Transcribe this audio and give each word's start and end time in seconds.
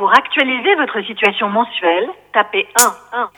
Pour 0.00 0.10
actualiser 0.16 0.76
votre 0.76 1.02
situation 1.06 1.50
mensuelle, 1.50 2.08
tapez 2.32 2.66
1, 2.80 2.94
1, 3.12 3.30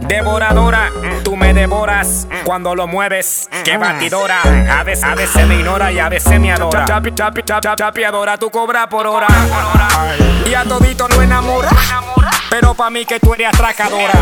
1. 0.00 0.08
Devoradora, 0.08 0.90
tú 1.22 1.36
me 1.36 1.54
devoras 1.54 2.26
cuando 2.44 2.74
lo 2.74 2.88
mueves. 2.88 3.48
Qué 3.64 3.76
batidora, 3.76 4.42
a 4.68 4.82
veces, 4.82 5.04
a 5.04 5.14
veces 5.14 5.46
me 5.46 5.60
ignora 5.60 5.92
y 5.92 6.00
a 6.00 6.08
veces 6.08 6.40
me 6.40 6.50
adora. 6.50 6.84
Chapi, 6.86 7.14
chapi, 7.14 7.44
chapi, 7.44 7.68
chapiadora, 7.76 8.36
tú 8.36 8.50
cobras 8.50 8.88
por 8.88 9.06
hora. 9.06 9.28
Y 10.44 10.54
a 10.54 10.64
todito 10.64 11.06
lo 11.06 11.22
enamora. 11.22 11.70
Pero 12.50 12.74
pa' 12.74 12.90
mí 12.90 13.04
que 13.04 13.20
tú 13.20 13.32
eres 13.34 13.46
atracadora. 13.54 14.12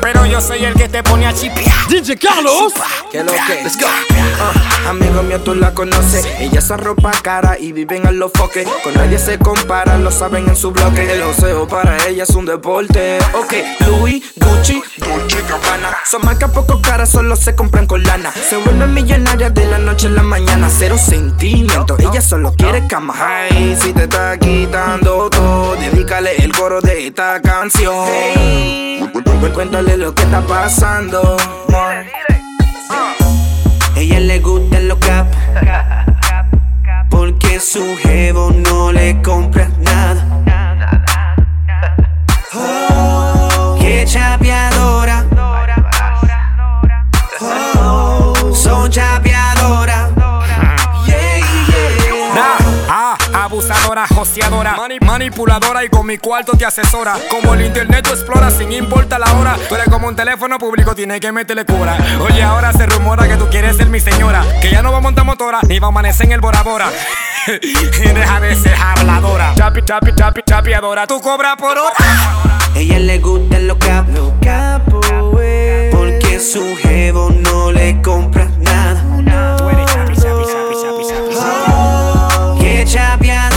Pero 0.00 0.24
yo 0.24 0.40
soy 0.40 0.64
el 0.64 0.72
que 0.72 0.88
te 0.88 1.02
pone 1.02 1.26
a 1.26 1.34
chipear. 1.34 1.88
DJ 1.90 2.16
Carlos. 2.16 2.72
¿Qué 3.12 3.22
lo 3.22 3.32
que? 3.32 3.62
Let's 3.62 3.78
go. 3.78 3.86
Uh, 4.34 4.88
amigo 4.88 5.22
mío, 5.22 5.40
tú 5.40 5.54
la 5.54 5.72
conoces. 5.74 6.26
Ella 6.38 6.60
se 6.60 6.76
ropa 6.76 7.12
cara 7.22 7.58
y 7.58 7.72
viven 7.72 8.06
en 8.06 8.18
los 8.18 8.32
foques. 8.32 8.66
Con 8.82 8.94
nadie 8.94 9.18
se 9.18 9.38
compara, 9.38 9.98
lo 9.98 10.10
saben 10.10 10.48
en 10.48 10.56
su 10.56 10.72
bloque. 10.72 11.10
El 11.12 11.22
oseo 11.22 11.66
para 11.68 11.96
ella 12.06 12.24
es 12.24 12.30
un 12.30 12.46
deporte. 12.46 13.18
Ok, 13.34 13.54
Louis, 13.86 14.24
Gucci, 14.36 14.82
Gucci, 14.98 15.36
Gabbana. 15.48 15.96
Son 16.04 16.24
marcas 16.24 16.50
poco 16.50 16.80
caras, 16.82 17.10
solo 17.10 17.36
se 17.36 17.54
compran 17.54 17.86
con 17.86 18.02
lana. 18.02 18.32
Se 18.32 18.56
vuelve 18.56 18.86
millonaria 18.86 19.50
de 19.50 19.66
la 19.66 19.78
noche 19.78 20.08
a 20.08 20.10
la 20.10 20.22
mañana. 20.22 20.68
Cero 20.68 20.96
sentimientos, 20.98 21.98
ella 22.00 22.20
solo 22.20 22.52
quiere 22.56 22.86
cama. 22.86 23.14
Ay, 23.18 23.76
si 23.80 23.92
te 23.92 24.04
está 24.04 24.36
quitando 24.38 25.30
todo, 25.30 25.76
dedícale 25.76 26.36
el 26.36 26.52
coro 26.52 26.80
de 26.80 27.06
esta 27.06 27.40
canción. 27.40 27.94
Cuéntale 29.54 29.96
lo 29.96 30.12
que 30.12 30.22
está 30.22 30.40
pasando. 30.40 31.36
Ella 33.96 34.20
le 34.20 34.40
gusta 34.40 34.80
lo 34.80 34.98
cap. 34.98 35.26
Porque 37.10 37.60
su 37.60 37.96
jevo 38.02 38.50
no 38.50 38.92
le 38.92 39.20
compra 39.22 39.68
nada. 39.80 40.26
Oh, 42.54 43.76
qué 43.80 44.04
chapeadora. 44.06 45.23
Mani- 54.28 54.98
manipuladora 55.00 55.84
y 55.84 55.88
con 55.88 56.06
mi 56.06 56.18
cuarto 56.18 56.56
te 56.56 56.64
asesora. 56.64 57.16
Como 57.30 57.54
el 57.54 57.66
internet 57.66 58.04
tú 58.06 58.10
exploras 58.14 58.54
sin 58.54 58.72
importar 58.72 59.20
la 59.20 59.32
hora. 59.34 59.56
Tú 59.68 59.74
eres 59.74 59.88
como 59.88 60.08
un 60.08 60.16
teléfono 60.16 60.58
público, 60.58 60.94
tienes 60.94 61.20
que 61.20 61.30
meterle 61.32 61.64
cura. 61.64 61.96
Oye, 62.20 62.42
ahora 62.42 62.72
se 62.72 62.86
rumora 62.86 63.28
que 63.28 63.36
tú 63.36 63.48
quieres 63.50 63.76
ser 63.76 63.86
mi 63.88 64.00
señora. 64.00 64.44
Que 64.60 64.70
ya 64.70 64.82
no 64.82 64.92
va 64.92 64.98
a 64.98 65.00
montar 65.00 65.24
motora, 65.24 65.60
ni 65.68 65.78
va 65.78 65.86
a 65.86 65.90
amanecer 65.90 66.26
en 66.26 66.32
el 66.32 66.40
Bora 66.40 66.62
Bora. 66.62 66.88
Deja 67.46 68.40
de 68.40 68.56
ser 68.56 68.74
habladora. 68.74 69.54
Chapi, 69.54 69.82
chapi, 69.82 70.14
chapi, 70.14 70.42
chapiadora. 70.46 71.06
Tú 71.06 71.20
cobras 71.20 71.56
por 71.56 71.76
hora. 71.76 71.94
Ella 72.74 72.98
le 72.98 73.18
gusta 73.18 73.58
lo 73.60 73.78
cap, 73.78 74.08
lo 74.08 74.32
capo, 74.42 75.00
Porque 75.92 76.40
su 76.40 76.76
jevo 76.82 77.30
no 77.30 77.70
le 77.70 78.00
compra 78.02 78.48
nada. 78.60 79.56
Tú 79.58 79.68
eres 79.68 79.86
chapi, 79.86 80.14
chapi, 80.14 80.44
chapi, 80.44 80.74
chapi, 80.82 81.04
chapi, 81.08 81.34
chapi. 81.34 81.72
Oh, 81.72 82.56
qué 82.60 82.84
chapeadora. 82.86 83.53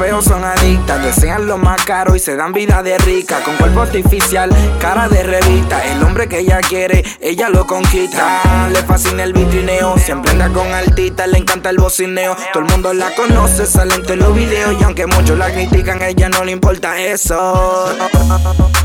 Chapeo 0.00 0.22
son 0.22 0.42
adictas, 0.42 1.04
desean 1.04 1.46
lo 1.46 1.58
más 1.58 1.84
caro 1.84 2.16
y 2.16 2.18
se 2.18 2.34
dan 2.34 2.54
vida 2.54 2.82
de 2.82 2.96
rica. 2.96 3.44
Con 3.44 3.56
cuerpo 3.56 3.82
artificial, 3.82 4.48
cara 4.80 5.10
de 5.10 5.22
revista. 5.22 5.84
El 5.84 6.02
hombre 6.02 6.26
que 6.26 6.38
ella 6.38 6.58
quiere, 6.66 7.04
ella 7.20 7.50
lo 7.50 7.66
conquista. 7.66 8.40
Le 8.72 8.82
fascina 8.82 9.24
el 9.24 9.34
vitrineo, 9.34 9.98
siempre 9.98 10.30
anda 10.30 10.48
con 10.48 10.72
altita, 10.72 11.26
le 11.26 11.36
encanta 11.36 11.68
el 11.68 11.76
bocineo. 11.76 12.34
Todo 12.54 12.62
el 12.62 12.70
mundo 12.70 12.94
la 12.94 13.14
conoce, 13.14 13.66
sale 13.66 13.94
en 13.96 14.18
los 14.18 14.34
videos. 14.34 14.74
Y 14.80 14.84
aunque 14.84 15.06
muchos 15.06 15.36
la 15.36 15.52
critican, 15.52 16.00
a 16.00 16.08
ella 16.08 16.30
no 16.30 16.44
le 16.44 16.52
importa 16.52 16.98
eso. 16.98 17.94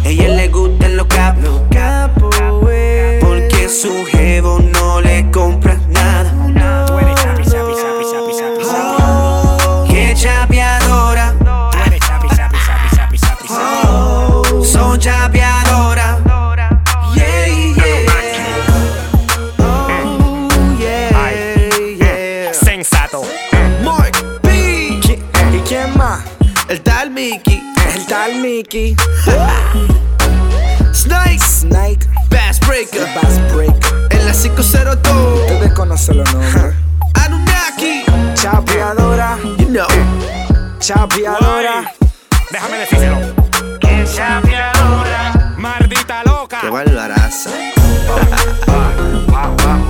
Ella 0.04 0.28
le 0.28 0.50
gusta 0.50 0.90
lo 0.90 1.08
cap, 1.08 1.38
lo 1.42 1.64
capo, 1.70 2.30
Porque 3.22 3.70
su 3.70 4.04
jevo 4.12 4.60
no 4.60 5.00
le 5.00 5.32
compra 5.32 5.80
nada. 5.88 6.65
Mickey. 27.26 27.60
El 27.92 28.06
tal 28.06 28.36
Mickey. 28.36 28.96
Snake. 30.94 31.40
Snake. 31.40 32.08
Bass 32.30 32.60
Breaker. 32.60 33.08
Bass 33.16 33.40
Breaker. 33.52 34.08
En 34.12 34.28
la 34.28 34.32
502. 34.32 35.42
Ustedes 35.42 35.74
conocen 35.74 36.18
los 36.18 36.32
nombres. 36.32 36.76
Anunnaki. 37.16 38.04
Chapeadora. 38.36 39.40
You 39.58 39.70
know. 39.70 39.88
Chapeadora. 40.78 41.92
Déjame 42.52 42.78
decírselo. 42.78 43.18
Que 43.82 44.06
chapeadora. 44.06 45.56
Maldita 45.58 46.24
loca. 46.26 46.62
Qué 46.62 46.70
barbaraza. 46.70 47.50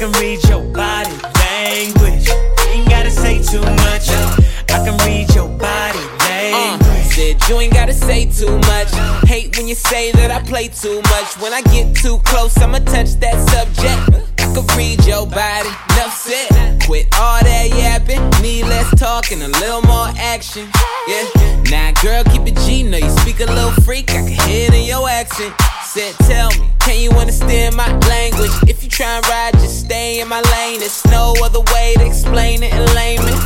can 0.00 0.12
read 0.12 0.42
your 0.48 0.62
body 0.72 1.12
language. 1.44 2.26
Ain't 2.70 2.88
gotta 2.88 3.10
say 3.10 3.36
too 3.42 3.60
much. 3.60 4.08
I 4.72 4.80
can 4.82 4.96
read 5.04 5.28
your 5.34 5.50
body 5.58 5.98
language. 6.24 6.88
Uh, 6.88 7.02
said 7.10 7.36
you 7.46 7.60
ain't 7.60 7.74
gotta 7.74 7.92
say 7.92 8.24
too 8.24 8.56
much. 8.60 8.88
Hate 9.28 9.54
when 9.58 9.68
you 9.68 9.74
say 9.74 10.10
that 10.12 10.30
I 10.30 10.40
play 10.40 10.68
too 10.68 11.02
much. 11.02 11.36
When 11.42 11.52
I 11.52 11.60
get 11.68 11.94
too 11.94 12.18
close, 12.24 12.56
I'ma 12.56 12.78
touch 12.78 13.12
that 13.20 13.36
subject. 13.52 14.24
I 14.38 14.54
could 14.54 14.72
read 14.74 15.04
your 15.04 15.26
body, 15.26 15.68
enough 15.92 16.16
said. 16.16 16.80
Quit 16.86 17.06
all 17.20 17.44
that 17.44 17.68
yapping, 17.68 18.24
need 18.40 18.64
less 18.72 18.88
talk 18.98 19.30
and 19.32 19.42
a 19.42 19.48
little 19.48 19.82
more 19.82 19.89
action. 20.30 20.70
Yeah, 21.08 21.26
now 21.70 21.92
girl, 22.02 22.22
keep 22.22 22.46
it 22.46 22.56
G. 22.64 22.84
Know 22.84 22.98
you 22.98 23.10
speak 23.18 23.40
a 23.40 23.46
little 23.46 23.72
freak, 23.82 24.10
I 24.10 24.22
can 24.22 24.38
hear 24.46 24.68
it 24.68 24.74
in 24.74 24.84
your 24.84 25.08
accent. 25.08 25.52
Said, 25.82 26.14
tell 26.30 26.50
me, 26.50 26.70
can 26.78 27.00
you 27.00 27.10
understand 27.10 27.74
my 27.74 27.90
language? 28.06 28.52
If 28.68 28.84
you 28.84 28.88
try 28.88 29.16
and 29.16 29.26
ride, 29.26 29.54
just 29.54 29.86
stay 29.86 30.20
in 30.20 30.28
my 30.28 30.40
lane. 30.54 30.78
There's 30.78 31.04
no 31.06 31.34
other 31.42 31.62
way 31.74 31.94
to 31.98 32.06
explain 32.06 32.62
it. 32.62 32.70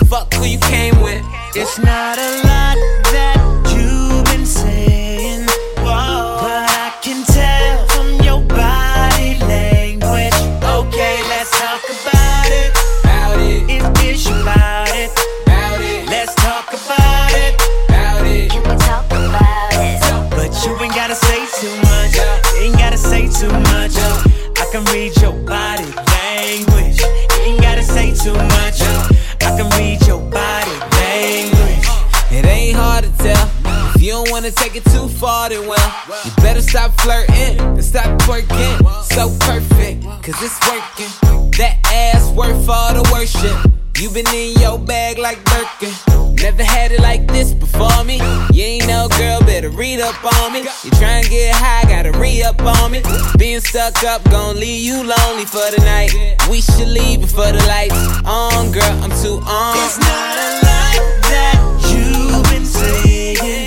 Fuck 0.09 0.35
who 0.35 0.45
you 0.45 0.59
came 0.59 1.01
with. 1.01 1.25
It's 1.57 1.79
not 1.79 2.19
a 2.19 2.31
lot 2.49 2.77
that 3.17 3.39
you've 3.73 4.25
been 4.27 4.45
saying, 4.45 5.04
wanna 34.45 34.57
take 34.57 34.77
it 34.77 34.85
too 34.93 35.09
far, 35.09 35.49
then 35.49 35.67
well, 35.67 36.05
you 36.23 36.31
better 36.43 36.61
stop 36.61 36.93
flirting 37.01 37.59
and 37.61 37.83
stop 37.83 38.05
twerking. 38.21 38.77
So 39.05 39.35
perfect, 39.41 40.05
cause 40.23 40.37
it's 40.43 40.61
working. 40.69 41.51
That 41.57 41.79
ass 41.87 42.31
worth 42.33 42.69
all 42.69 42.93
the 42.93 43.09
worship. 43.11 43.73
You 43.97 44.11
been 44.11 44.27
in 44.35 44.61
your 44.61 44.79
bag 44.79 45.17
like 45.17 45.43
Birkin. 45.47 45.95
Never 46.43 46.63
had 46.63 46.93
it 46.93 47.01
like 47.01 47.27
this 47.29 47.55
before 47.55 48.05
me. 48.05 48.17
You 48.53 48.65
ain't 48.65 48.87
no 48.87 49.09
girl, 49.17 49.41
better 49.41 49.71
read 49.71 50.01
up 50.01 50.23
on 50.23 50.53
me. 50.53 50.61
You 50.83 50.91
try 50.91 51.23
and 51.23 51.29
get 51.31 51.55
high, 51.55 51.85
gotta 51.89 52.13
re 52.19 52.43
up 52.43 52.61
on 52.61 52.93
me. 52.93 53.01
Being 53.39 53.61
stuck 53.61 54.05
up, 54.05 54.23
gon' 54.31 54.61
leave 54.61 54.85
you 54.85 54.97
lonely 54.97 55.47
for 55.47 55.71
the 55.71 55.81
night. 55.87 56.13
We 56.51 56.61
should 56.61 56.89
leave 56.89 57.23
before 57.23 57.51
the 57.51 57.65
lights 57.67 57.97
on, 58.27 58.73
girl. 58.73 58.93
I'm 59.03 59.11
too 59.23 59.41
on. 59.41 59.77
It's 59.79 59.99
not 60.01 60.37
a 60.37 60.51
lie 60.67 61.21
that 61.33 61.57
you've 61.89 62.43
been 62.51 62.67
saying, 62.67 63.64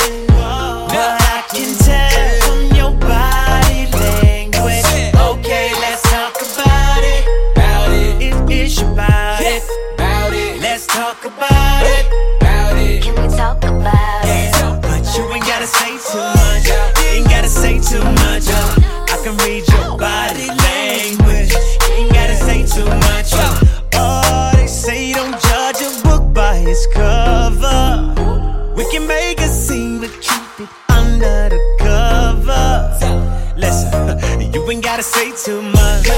Gotta 34.97 35.09
say 35.09 35.31
too 35.45 35.61
much. 35.61 36.09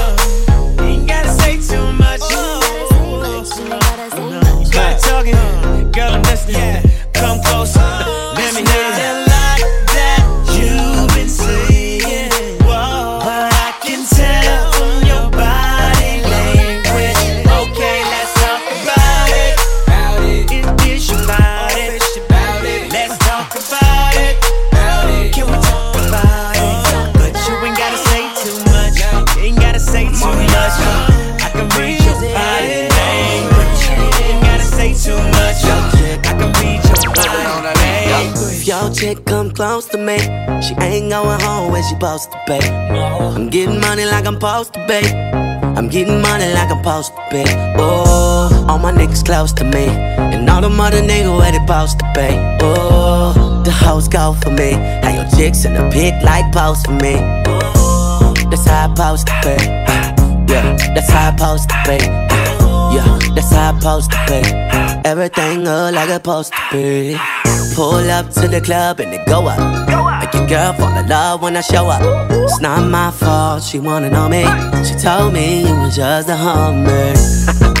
Ain't 0.80 1.06
gotta 1.06 1.28
say 1.28 1.56
too 1.60 1.92
much. 1.92 2.22
Start 4.64 4.98
talking, 5.02 5.92
girl, 5.92 6.14
I'm 6.14 6.22
listening. 6.22 6.90
Come 7.12 7.42
close, 7.42 7.76
let 7.76 7.89
close 39.60 39.84
to 39.84 39.98
me, 39.98 40.16
she 40.62 40.72
ain't 40.80 41.10
going 41.10 41.38
home 41.40 41.70
when 41.70 41.82
she 41.82 41.90
supposed 41.90 42.32
to 42.32 42.38
pay. 42.46 42.66
I'm 43.36 43.50
getting 43.50 43.78
money 43.78 44.06
like 44.06 44.24
I'm 44.24 44.36
supposed 44.36 44.72
to 44.72 44.86
pay. 44.86 45.04
I'm 45.76 45.86
getting 45.86 46.22
money 46.22 46.50
like 46.54 46.70
I'm 46.70 46.78
supposed 46.78 47.14
to 47.14 47.20
pay. 47.28 47.44
Oh, 47.76 48.66
all 48.66 48.78
my 48.78 48.90
niggas 48.90 49.22
close 49.22 49.52
to 49.52 49.64
me, 49.64 49.84
and 50.32 50.48
all 50.48 50.62
the 50.62 50.70
mother 50.70 51.02
niggas 51.02 51.36
where 51.38 51.52
they 51.52 51.58
supposed 51.58 51.98
to 51.98 52.10
pay. 52.14 52.58
Oh, 52.62 53.62
the 53.62 53.70
hoes 53.70 54.08
go 54.08 54.32
for 54.40 54.50
me. 54.50 54.72
How 55.02 55.12
your 55.12 55.28
chicks 55.36 55.66
in 55.66 55.74
the 55.74 55.90
pit 55.92 56.14
like 56.24 56.50
post 56.54 56.86
for 56.86 56.92
me. 56.92 57.16
Oh, 57.46 58.32
that's 58.50 58.66
how 58.66 58.86
I 58.86 58.94
supposed 58.94 59.26
to 59.26 59.34
pay. 59.42 59.62
Yeah, 60.48 60.74
that's 60.94 61.10
how 61.10 61.28
I 61.28 61.36
supposed 61.36 61.68
to 61.68 61.76
pay. 61.84 62.19
I 63.52 63.78
supposed 63.78 64.10
to 64.10 64.16
pay. 64.26 64.42
Everything 65.04 65.64
look 65.64 65.94
like 65.94 66.08
it's 66.08 66.14
supposed 66.14 66.52
to 66.52 66.60
be. 66.72 67.16
Pull 67.74 68.10
up 68.10 68.30
to 68.30 68.48
the 68.48 68.60
club 68.60 69.00
and 69.00 69.12
it 69.14 69.26
go 69.26 69.46
up. 69.46 69.58
Make 70.20 70.34
your 70.34 70.46
girl 70.46 70.72
fall 70.74 70.96
in 70.96 71.08
love 71.08 71.42
when 71.42 71.56
I 71.56 71.60
show 71.60 71.86
up. 71.86 72.02
It's 72.30 72.60
not 72.60 72.88
my 72.88 73.10
fault, 73.10 73.62
she 73.62 73.78
wanna 73.78 74.10
know 74.10 74.28
me. 74.28 74.44
She 74.84 74.94
told 74.96 75.32
me 75.32 75.66
you 75.66 75.74
was 75.74 75.96
just 75.96 76.28
a 76.28 76.36
hummer. 76.36 77.14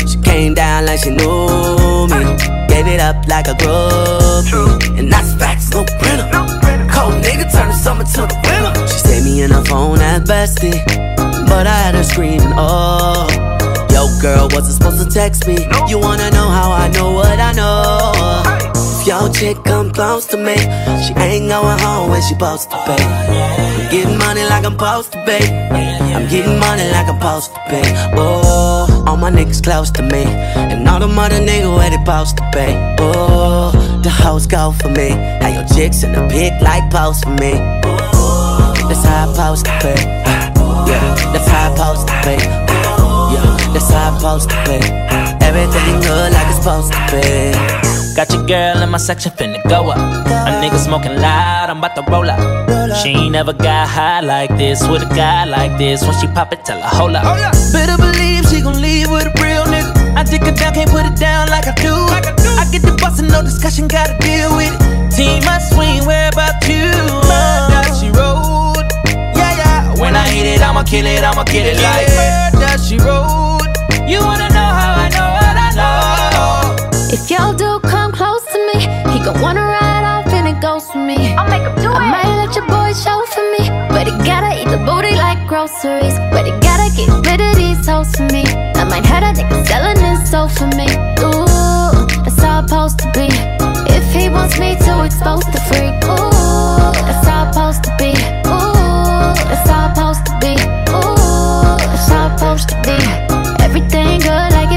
she 0.06 0.18
came 0.22 0.54
down 0.54 0.86
like 0.86 1.00
she 1.00 1.10
knew 1.10 2.06
me. 2.12 2.20
Gave 2.68 2.86
it 2.86 3.00
up 3.00 3.26
like 3.28 3.48
a 3.48 3.54
groupie. 3.54 4.98
And 4.98 5.12
that's 5.12 5.34
facts, 5.34 5.70
no 5.70 5.84
printer. 5.84 6.28
Cold 6.92 7.14
nigga 7.24 7.50
turn 7.52 7.68
the 7.68 7.74
summer 7.74 8.04
to 8.04 8.22
the 8.30 8.36
winter. 8.44 8.86
She 8.86 8.98
saved 8.98 9.24
me 9.24 9.42
in 9.42 9.50
her 9.50 9.64
phone 9.64 10.00
as 10.00 10.22
bestie. 10.22 10.84
But 11.48 11.66
I 11.66 11.76
had 11.84 11.94
her 11.94 12.04
screaming, 12.04 12.52
oh. 12.56 13.39
Girl, 14.20 14.48
wasn't 14.52 14.74
supposed 14.74 15.02
to 15.02 15.08
text 15.08 15.46
me. 15.46 15.56
You 15.88 15.98
wanna 15.98 16.30
know 16.30 16.48
how 16.50 16.70
I 16.70 16.88
know 16.88 17.12
what 17.12 17.40
I 17.40 17.52
know? 17.52 18.12
If 18.76 19.06
your 19.06 19.32
chick 19.32 19.56
come 19.64 19.90
close 19.90 20.26
to 20.26 20.36
me, 20.36 20.56
she 21.00 21.14
ain't 21.16 21.48
going 21.48 21.78
home 21.78 22.10
when 22.10 22.20
she 22.20 22.34
supposed 22.34 22.70
to 22.70 22.76
pay. 22.84 23.02
I'm 23.02 23.90
getting 23.90 24.18
money 24.18 24.44
like 24.44 24.66
I'm 24.66 24.72
supposed 24.72 25.12
to 25.12 25.24
pay. 25.24 25.40
I'm 26.14 26.28
getting 26.28 26.58
money 26.58 26.84
like 26.90 27.08
I'm 27.08 27.18
supposed 27.18 27.54
to 27.54 27.60
pay. 27.70 27.82
Oh, 28.12 29.04
all 29.06 29.16
my 29.16 29.30
niggas 29.30 29.64
close 29.64 29.90
to 29.92 30.02
me, 30.02 30.24
and 30.24 30.86
all 30.86 31.00
the 31.00 31.08
mother 31.08 31.40
niggas 31.40 31.74
where 31.74 31.88
they 31.88 31.96
supposed 31.96 32.36
to 32.36 32.50
pay. 32.52 32.96
Oh, 33.00 33.72
the 34.02 34.10
hoes 34.10 34.46
go 34.46 34.72
for 34.72 34.90
me. 34.90 35.08
How 35.40 35.48
your 35.48 35.66
chicks 35.74 36.02
in 36.02 36.12
the 36.12 36.28
pic 36.28 36.60
like 36.60 36.90
post 36.90 37.24
for 37.24 37.30
me. 37.30 37.52
That's 38.84 39.02
how 39.02 39.30
I 39.30 39.32
supposed 39.32 39.64
to 39.64 39.72
pay. 39.80 40.02
Yeah, 40.90 41.32
that's 41.32 41.48
how 41.48 41.72
I 41.72 41.74
supposed 41.74 42.08
to 42.08 42.14
pay. 42.22 42.70
Yeah, 43.90 44.10
how 44.10 44.14
I 44.14 44.18
supposed 44.18 44.50
to 44.50 44.56
pay. 44.64 44.80
Everything 45.46 46.00
good 46.00 46.32
like 46.32 46.46
it's 46.48 46.58
supposed 46.58 46.92
to 46.92 46.98
be. 47.10 47.90
Got 48.16 48.32
your 48.32 48.44
girl 48.46 48.82
in 48.82 48.90
my 48.90 48.98
section 48.98 49.32
finna 49.32 49.62
go 49.68 49.90
up. 49.90 49.98
A 49.98 50.50
nigga 50.60 50.78
smoking 50.78 51.16
loud, 51.16 51.70
I'm 51.70 51.78
about 51.78 51.94
to 51.96 52.02
roll 52.10 52.28
up. 52.28 52.38
She 53.02 53.10
ain't 53.10 53.32
never 53.32 53.52
got 53.52 53.88
high 53.88 54.20
like 54.20 54.50
this 54.56 54.86
with 54.88 55.02
a 55.02 55.14
guy 55.14 55.44
like 55.44 55.78
this. 55.78 56.02
When 56.02 56.14
she 56.20 56.26
pop 56.26 56.52
it, 56.52 56.64
tell 56.64 56.80
her 56.80 56.88
hold 56.88 57.14
up. 57.14 57.24
Oh, 57.24 57.72
Better 57.72 57.96
believe 57.96 58.44
she 58.50 58.60
gon' 58.60 58.80
leave 58.80 59.10
with 59.10 59.26
a 59.26 59.32
real 59.42 59.64
nigga. 59.64 59.90
I 60.16 60.24
dick 60.24 60.42
her 60.42 60.52
down, 60.52 60.74
can't 60.74 60.90
put 60.90 61.06
it 61.06 61.16
down 61.16 61.48
like 61.48 61.66
I 61.66 61.74
do. 61.74 61.94
I 61.94 62.66
get 62.70 62.82
the 62.82 62.96
bustin', 63.00 63.28
no 63.28 63.42
discussion, 63.42 63.88
gotta 63.88 64.18
deal 64.18 64.54
with 64.56 64.74
it. 64.74 65.16
Team, 65.16 65.42
I 65.46 65.58
swing, 65.58 66.04
where 66.04 66.28
about 66.28 66.62
you? 66.68 66.90
Murder, 67.30 67.94
she 67.98 68.08
wrote. 68.10 68.90
Yeah, 69.38 69.54
yeah. 69.56 70.00
When 70.00 70.14
I 70.16 70.28
hit 70.28 70.46
it, 70.46 70.60
I'ma 70.62 70.82
kill 70.82 71.06
it, 71.06 71.22
I'ma 71.22 71.44
kill 71.44 71.64
it 71.66 71.78
like 71.80 72.08
murder, 72.52 72.78
she 72.78 72.98
wrote. 72.98 73.49
You 74.10 74.18
wanna 74.18 74.48
know 74.48 74.70
how 74.80 74.92
I 75.04 75.08
know 75.14 75.28
what 75.38 75.56
I 75.66 75.68
know? 75.78 77.14
If 77.14 77.30
your 77.30 77.54
dude 77.54 77.82
come 77.82 78.10
close 78.10 78.44
to 78.52 78.58
me, 78.68 78.78
he 79.12 79.22
gon' 79.24 79.40
wanna 79.40 79.62
ride 79.62 80.02
off 80.02 80.26
and 80.34 80.48
it 80.48 80.60
goes 80.60 80.84
for 80.90 80.98
me. 80.98 81.32
I'll 81.38 81.48
make 81.48 81.62
him 81.62 81.76
do 81.76 81.92
I 81.92 82.06
it. 82.06 82.10
might 82.14 82.32
let 82.42 82.50
your 82.56 82.66
boy 82.66 82.90
show 82.92 83.22
for 83.34 83.44
me, 83.54 83.70
but 83.94 84.08
he 84.08 84.14
gotta 84.26 84.50
eat 84.60 84.68
the 84.68 84.82
booty 84.88 85.14
like 85.14 85.38
groceries. 85.46 86.18
But 86.34 86.42
he 86.48 86.52
gotta 86.58 86.90
get 86.98 87.08
rid 87.28 87.40
of 87.40 87.54
these 87.54 87.86
hoes 87.86 88.10
for 88.16 88.26
me. 88.34 88.42
I 88.74 88.82
might 88.82 89.06
have 89.06 89.22
a 89.22 89.30
nigga 89.38 89.64
selling 89.70 90.00
his 90.02 90.28
soul 90.28 90.48
for 90.48 90.66
me. 90.74 90.88
Ooh, 91.22 92.02
that's 92.26 92.42
how 92.42 92.58
it's 92.58 92.70
supposed 92.72 92.98
to 92.98 93.06
be. 93.14 93.28
If 93.94 94.12
he 94.12 94.28
wants 94.28 94.58
me 94.58 94.74
to 94.86 95.04
expose 95.04 95.46
the 95.54 95.62
freak, 95.70 95.94
ooh, 96.10 96.90
that's 97.06 97.28
how 97.28 97.46
it's 97.46 97.54
supposed 97.54 97.84
to 97.84 97.90
be. 97.96 97.99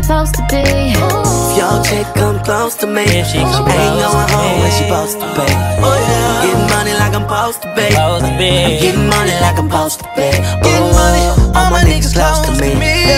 Supposed 0.03 0.35
to 0.35 0.43
be. 0.51 0.63
Ooh. 0.99 1.23
If 1.53 1.57
your 1.57 1.75
chick 1.85 2.07
come 2.15 2.39
close 2.43 2.75
to 2.81 2.87
me, 2.87 3.03
If 3.03 3.27
she 3.27 3.37
she 3.37 3.43
come 3.43 3.67
ain't 3.69 3.95
close 3.99 4.13
going 4.13 4.29
home 4.33 4.55
me. 4.57 4.61
when 4.61 4.71
she 4.71 4.83
supposed 4.85 5.17
to 5.19 5.27
pay. 5.37 5.53
Oh, 5.83 5.95
getting 6.43 6.67
money 6.69 6.93
like 6.99 7.13
I'm 7.15 7.23
supposed 7.27 7.61
to 7.63 7.67
pay. 7.75 7.91
Supposed 7.91 8.25
to 8.25 8.31
be. 8.37 8.49
I'm 8.49 8.79
getting 8.81 9.07
money 9.07 9.35
like 9.41 9.57
I'm 9.57 9.69
supposed 9.69 9.99
to 10.01 10.05
pay. 10.15 10.31
Getting 10.63 10.89
Oh, 10.91 10.99
money, 10.99 11.23
all 11.57 11.69
my 11.71 11.83
niggas 11.87 12.13
close 12.13 12.39
to 12.47 12.51
me. 12.59 12.73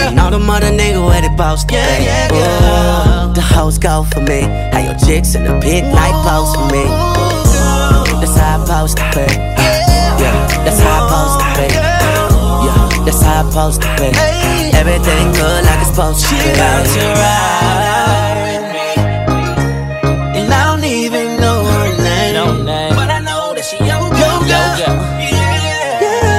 And 0.06 0.20
all 0.20 0.32
the 0.32 0.40
mother 0.40 0.70
niggas 0.70 1.02
where 1.06 1.22
they 1.22 1.28
supposed 1.30 1.68
to 1.70 1.76
pay. 1.76 2.06
yeah, 2.06 2.28
Oh, 2.32 3.32
the 3.34 3.42
hoes 3.42 3.78
go 3.78 4.04
for 4.12 4.22
me. 4.22 4.42
How 4.74 4.80
your 4.80 4.98
chicks 5.06 5.36
in 5.36 5.44
the 5.46 5.58
pit 5.60 5.84
like 5.94 6.14
post 6.28 6.56
for 6.56 6.68
me. 6.72 6.86
That's 8.22 8.38
how 8.38 8.62
I 8.62 8.66
supposed 8.66 8.98
to 8.98 9.04
pay. 9.16 9.32
Yeah, 10.22 10.48
that's 10.66 10.80
how 10.80 10.96
I 10.96 11.08
supposed 11.08 11.38
to 11.42 11.48
pay. 11.58 11.70
Yeah, 12.68 13.06
that's 13.06 13.22
how 13.22 13.42
I 13.42 13.50
supposed 13.50 13.82
to 13.82 13.88
pay. 13.98 14.35
Everything 14.80 15.26
good 15.40 15.62
like 15.68 15.80
it's 15.82 15.90
supposed 15.90 16.20
to 16.26 16.30
be. 16.32 16.38
About 16.52 16.86
to 16.96 17.06
ride 17.22 18.38
with 18.46 18.66
me. 18.76 18.90
And 20.38 20.48
I 20.54 20.62
don't 20.70 20.86
even 20.86 21.26
know 21.42 21.60
her 21.74 21.90
name. 22.08 22.34
No 22.40 22.46
name. 22.64 22.94
But 22.96 23.10
I 23.10 23.20
know 23.28 23.54
that 23.56 23.66
she 23.70 23.78
yoga. 23.92 24.18
Yoga. 24.24 24.62
Yeah. 25.24 26.36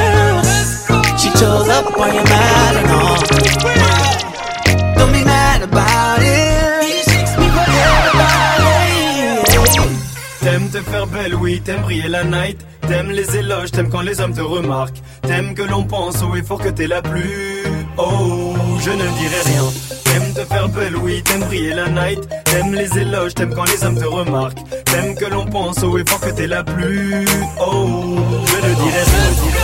She 1.21 1.29
chose 1.41 1.69
up 1.69 1.87
on 1.99 2.11
your 2.15 2.27
mind 2.35 2.77
and 2.81 2.91
all. 2.99 3.17
Don't 4.99 5.13
be 5.13 5.23
mad 5.25 5.63
about 5.63 6.21
it. 6.23 6.37
T'aimes 10.47 10.71
te 10.71 10.81
faire 10.81 11.07
belle, 11.09 11.35
oui, 11.35 11.61
t'aimes 11.61 11.83
briller 11.83 12.09
la 12.09 12.23
night. 12.23 12.65
T'aimes 12.87 13.11
les 13.11 13.37
éloges, 13.37 13.73
t'aimes 13.73 13.91
quand 13.91 14.03
les 14.03 14.21
hommes 14.21 14.33
te 14.33 14.41
remarquent. 14.41 15.03
T'aimes 15.23 15.55
que 15.55 15.63
l'on 15.63 15.83
pense 15.83 16.23
au 16.23 16.37
effort 16.37 16.61
que 16.61 16.69
t'es 16.69 16.87
la 16.87 17.03
plus. 17.03 17.65
Oh, 17.99 18.55
je 18.81 18.91
ne 18.91 18.97
dirai 18.97 19.41
rien. 19.45 19.65
T'aimes 20.05 20.33
te 20.35 20.45
faire 20.53 20.69
belle, 20.69 20.97
oui, 20.97 21.23
t'aimes 21.23 21.45
briller 21.45 21.75
la 21.75 21.89
night. 21.89 22.21
T'aimes 22.45 22.75
les 22.75 22.99
éloges, 22.99 23.35
t'aimes 23.35 23.55
quand 23.55 23.65
les 23.65 23.85
hommes 23.85 23.99
te 23.99 24.05
remarquent. 24.05 24.59
T'aimes 24.85 25.15
que 25.15 25.25
l'on 25.27 25.47
pense 25.47 25.83
haut 25.83 25.99
et 25.99 26.05
fort 26.07 26.21
que 26.21 26.31
t'es 26.31 26.47
la 26.47 26.63
plus. 26.63 27.25
Oh, 27.61 28.17
je 28.47 28.57
le 28.69 28.75
dirai, 28.75 29.05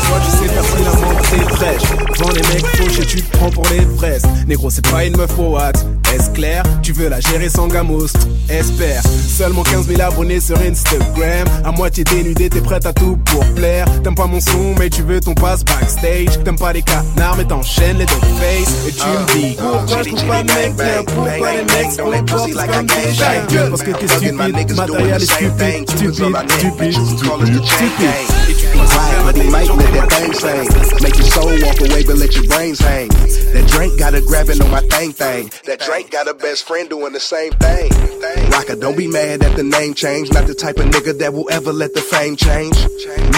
Toi, 0.07 0.21
tu 0.25 0.31
sais 0.31 0.55
pertinemment 0.55 1.15
que 1.15 1.31
t'es 1.31 1.55
fraîche. 1.55 1.83
Devant 2.19 2.31
les 2.31 2.55
mecs 2.55 2.67
fauches 2.67 3.01
et 3.01 3.07
tu 3.07 3.23
te 3.23 3.37
prends 3.37 3.51
pour 3.51 3.65
les 3.71 3.81
fraises. 3.97 4.25
Négro, 4.47 4.71
c'est 4.71 4.89
pas 4.89 5.05
une 5.05 5.17
meuf 5.17 5.39
au 5.39 5.57
hâte. 5.59 5.87
Est-ce 6.13 6.31
clair? 6.31 6.63
Tu 6.83 6.93
veux 6.93 7.09
la 7.09 7.21
gérer 7.21 7.49
sans 7.49 7.69
gamos 7.69 8.13
Espère. 8.49 9.03
Seulement 9.29 9.63
15 9.63 9.87
000 9.87 10.01
abonnés 10.03 10.41
sur 10.41 10.59
Instagram. 10.59 11.49
À 11.65 11.73
moitié 11.73 12.05
dénudé, 12.05 12.51
t'es 12.51 12.61
prête 12.61 12.85
à 12.85 12.93
tout 12.93 13.17
pour 13.25 13.45
plaire. 13.55 13.87
T'aimes 14.03 14.15
pas 14.15 14.27
mon 14.27 14.41
son, 14.41 14.75
mais 14.79 14.91
tu 14.91 15.03
veux 15.03 15.21
ton 15.21 15.35
passe 15.35 15.65
backstage. 15.65 16.43
T'aimes 16.45 16.59
pas 16.59 16.73
les 16.73 16.83
canards, 16.83 17.37
mais 17.39 17.45
t'enchaînes 17.45 17.99
les 17.99 18.05
dog 18.05 18.21
face. 18.39 18.89
Et 18.89 18.93
tu 18.93 19.07
me 19.07 19.33
dis, 19.33 19.57
pourquoi 19.57 20.03
je 20.03 20.09
trouve 20.11 20.27
pas 20.27 20.43
mec 20.43 20.77
bien? 20.77 21.03
Pourquoi 21.07 21.53
les 21.53 21.65
mecs 21.65 21.93
se 21.93 22.03
comportent 22.03 22.53
comme 22.53 22.87
des 22.87 23.15
chiens 23.15 23.69
Parce 23.71 23.83
que 23.83 23.91
t'es 23.93 24.09
stupide, 24.09 24.77
matériel 24.77 25.23
est 25.23 25.25
stupide, 25.25 25.91
stupide, 25.91 26.13
stupide, 26.59 26.93
stupide, 26.93 27.65
stupide. 27.65 28.72
Right, 28.91 29.23
but 29.25 29.37
he 29.37 29.49
might 29.51 29.69
let 29.69 29.93
that 29.95 30.11
thing 30.11 30.33
sing. 30.33 30.69
Make 31.03 31.17
your 31.17 31.29
soul 31.31 31.53
walk 31.63 31.81
away, 31.81 32.03
but 32.05 32.17
let 32.17 32.35
your 32.35 32.47
brains 32.47 32.81
hang. 32.81 33.09
That 33.09 33.69
drink 33.69 33.99
got 33.99 34.15
a 34.15 34.21
grabbing 34.21 34.61
on 34.63 34.71
my 34.71 34.81
thing 34.81 35.13
thing. 35.13 35.51
That 35.67 35.81
drink 35.81 36.11
got 36.11 36.29
a 36.29 36.35
best 36.35 36.67
friend 36.67 36.89
doing 36.89 37.13
the 37.13 37.21
same 37.21 37.53
thing. 37.53 37.91
Rocker, 38.51 38.77
don't 38.77 38.97
be 38.97 39.07
mad 39.07 39.43
at 39.43 39.57
the 39.57 39.63
name 39.63 39.95
change. 39.95 40.33
Not 40.33 40.47
the 40.47 40.55
type 40.55 40.79
of 40.79 40.87
nigga 40.87 41.19
that 41.19 41.33
will 41.33 41.49
ever 41.51 41.73
let 41.73 41.95
the 41.95 42.01
fame 42.01 42.37
change. 42.37 42.77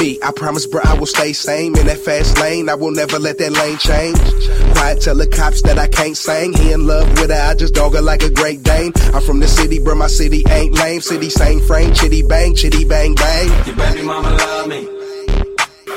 Me, 0.01 0.19
I 0.23 0.33
promise, 0.33 0.67
bro, 0.67 0.81
I 0.85 0.95
will 0.95 1.07
stay 1.07 1.33
same 1.33 1.75
in 1.77 1.87
that 1.87 1.99
fast 1.99 2.39
lane. 2.39 2.69
I 2.69 2.75
will 2.75 2.93
never 2.93 3.19
let 3.19 3.39
that 3.39 3.53
lane 3.53 3.79
change. 3.79 4.19
Quiet, 4.75 5.01
tell 5.01 5.17
the 5.17 5.27
cops 5.27 5.63
that 5.63 5.79
I 5.79 5.89
can't 5.89 6.17
sing. 6.17 6.53
He 6.53 6.73
in 6.73 6.87
love 6.87 7.09
with 7.21 7.31
her, 7.31 7.51
I 7.51 7.55
just 7.55 7.75
dog 7.75 7.95
her 7.95 8.03
like 8.03 8.23
a 8.23 8.31
great 8.31 8.63
Dane. 8.63 8.93
I'm 9.13 9.23
from 9.23 9.41
the 9.41 9.49
city, 9.49 9.79
bro, 9.79 9.95
my 9.95 10.09
city 10.09 10.45
ain't 10.49 10.75
lame. 10.75 11.01
City 11.01 11.31
same 11.31 11.61
frame, 11.61 11.95
chitty 11.95 12.23
bang, 12.23 12.55
chitty 12.55 12.85
bang 12.85 13.15
bang. 13.15 13.67
Your 13.67 13.77
baby 13.77 14.03
mama 14.03 14.31
love 14.31 14.69
me. 14.69 14.94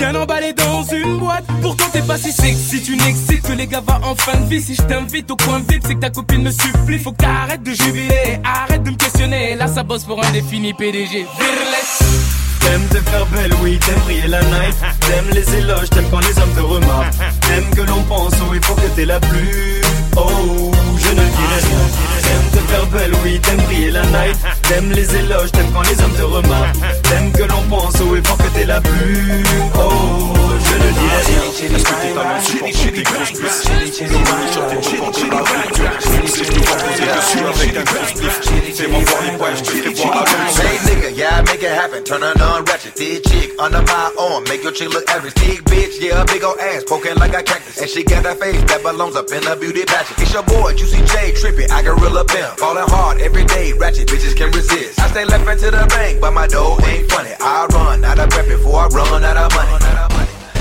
Bien 0.00 0.14
emballé 0.14 0.54
dans 0.54 0.82
une 0.82 1.18
boîte 1.18 1.44
Pourtant 1.60 1.84
t'es 1.92 2.00
pas 2.00 2.16
si 2.16 2.32
sexy, 2.32 2.82
tu 2.82 2.96
n'excites 2.96 3.42
que 3.42 3.52
les 3.52 3.66
gars 3.66 3.82
va 3.86 4.00
en 4.02 4.14
fin 4.14 4.38
de 4.38 4.46
vie 4.46 4.62
Si 4.62 4.74
je 4.74 4.80
t'invite 4.80 5.30
au 5.30 5.36
coin 5.36 5.58
vite, 5.58 5.82
c'est 5.86 5.94
que 5.94 6.00
ta 6.00 6.08
copine 6.08 6.42
me 6.42 6.50
supplie 6.50 6.98
Faut 6.98 7.12
que 7.12 7.18
t'arrêtes 7.18 7.62
de 7.62 7.74
jubiler, 7.74 8.40
arrête 8.42 8.82
de 8.82 8.92
me 8.92 8.96
questionner 8.96 9.56
Là 9.56 9.66
ça 9.66 9.82
bosse 9.82 10.04
pour 10.04 10.24
un 10.24 10.30
défini 10.30 10.72
PDG 10.72 11.26
Virless 11.38 12.00
T'aimes 12.60 12.86
te 12.88 13.10
faire 13.10 13.26
belle, 13.26 13.52
oui, 13.62 13.78
t'aimes 13.78 13.98
briller 14.00 14.28
la 14.28 14.42
night. 14.42 14.74
T'aimes 15.00 15.30
les 15.32 15.54
éloges, 15.56 15.90
t'aimes 15.90 16.08
quand 16.10 16.20
les 16.20 16.38
hommes 16.38 16.52
te 16.54 16.60
remarquent. 16.60 17.14
T'aimes 17.40 17.70
que 17.74 17.80
l'on 17.90 18.02
pense, 18.02 18.34
il 18.52 18.62
faut 18.62 18.74
que 18.74 18.86
t'es 18.94 19.06
la 19.06 19.18
plus. 19.18 19.80
Oh, 20.14 20.70
je 20.98 21.08
ne 21.08 21.14
dirai 21.14 21.60
rien. 21.62 22.19
T'aimes 22.30 22.50
te 22.52 22.70
faire 22.70 22.86
belle, 22.86 23.12
oui, 23.24 23.40
t'aimes 23.40 23.60
briller 23.62 23.90
la 23.90 24.02
night. 24.06 24.36
T'aimes 24.68 24.92
les 24.92 25.16
éloges, 25.16 25.50
t'aimes 25.50 25.72
quand 25.74 25.82
les 25.82 26.00
hommes 26.00 26.14
te 26.14 26.22
remarquent. 26.22 26.76
T'aimes 27.02 27.32
que 27.32 27.42
l'on 27.42 27.62
pense, 27.68 27.94
il 27.94 28.24
faut 28.24 28.36
que 28.36 28.48
t'es 28.54 28.66
la 28.66 28.80
plus. 28.80 29.42
Oh, 29.74 30.39
avec 30.80 31.10
Hey 40.60 40.78
nigga, 40.86 41.10
yeah, 41.16 41.42
make 41.42 41.62
it 41.62 41.70
happen. 41.70 42.04
Turn 42.04 42.22
her 42.22 42.32
on 42.42 42.64
ratchet. 42.64 42.94
Thick 42.94 43.24
chick 43.24 43.50
under 43.58 43.82
my 43.82 44.14
arm. 44.18 44.44
Make 44.44 44.62
your 44.62 44.72
chick 44.72 44.88
look 44.88 45.08
average. 45.10 45.34
Thick 45.34 45.64
bitch, 45.64 46.00
yeah, 46.00 46.24
big 46.24 46.44
ol' 46.44 46.58
ass. 46.60 46.84
Poking 46.84 47.16
like 47.16 47.34
a 47.34 47.42
cactus. 47.42 47.78
And 47.80 47.90
she 47.90 48.04
got 48.04 48.22
that 48.22 48.38
face 48.38 48.62
that 48.64 48.82
belongs 48.82 49.16
up 49.16 49.30
in 49.32 49.46
a 49.46 49.56
beauty 49.56 49.84
pageant. 49.84 50.18
It's 50.18 50.32
your 50.32 50.42
boy, 50.44 50.74
Juicy 50.74 50.98
J, 51.04 51.32
trippy. 51.32 51.70
I 51.70 51.82
gorilla 51.82 52.24
pimp. 52.24 52.58
Falling 52.58 52.88
hard 52.88 53.20
every 53.20 53.44
day. 53.44 53.72
Ratchet 53.72 54.08
bitches 54.08 54.36
can 54.36 54.50
resist. 54.52 55.00
I 55.00 55.08
stay 55.08 55.24
left 55.24 55.48
into 55.48 55.70
the 55.70 55.86
bank, 55.88 56.20
but 56.20 56.32
my 56.32 56.46
dough 56.46 56.78
ain't 56.84 57.10
funny. 57.10 57.30
I 57.40 57.66
run 57.72 58.04
out 58.04 58.18
of 58.18 58.30
breath 58.30 58.48
before 58.48 58.80
I 58.80 58.86
run 58.88 59.24
out 59.24 59.36
of 59.36 59.54
money. 59.54 60.19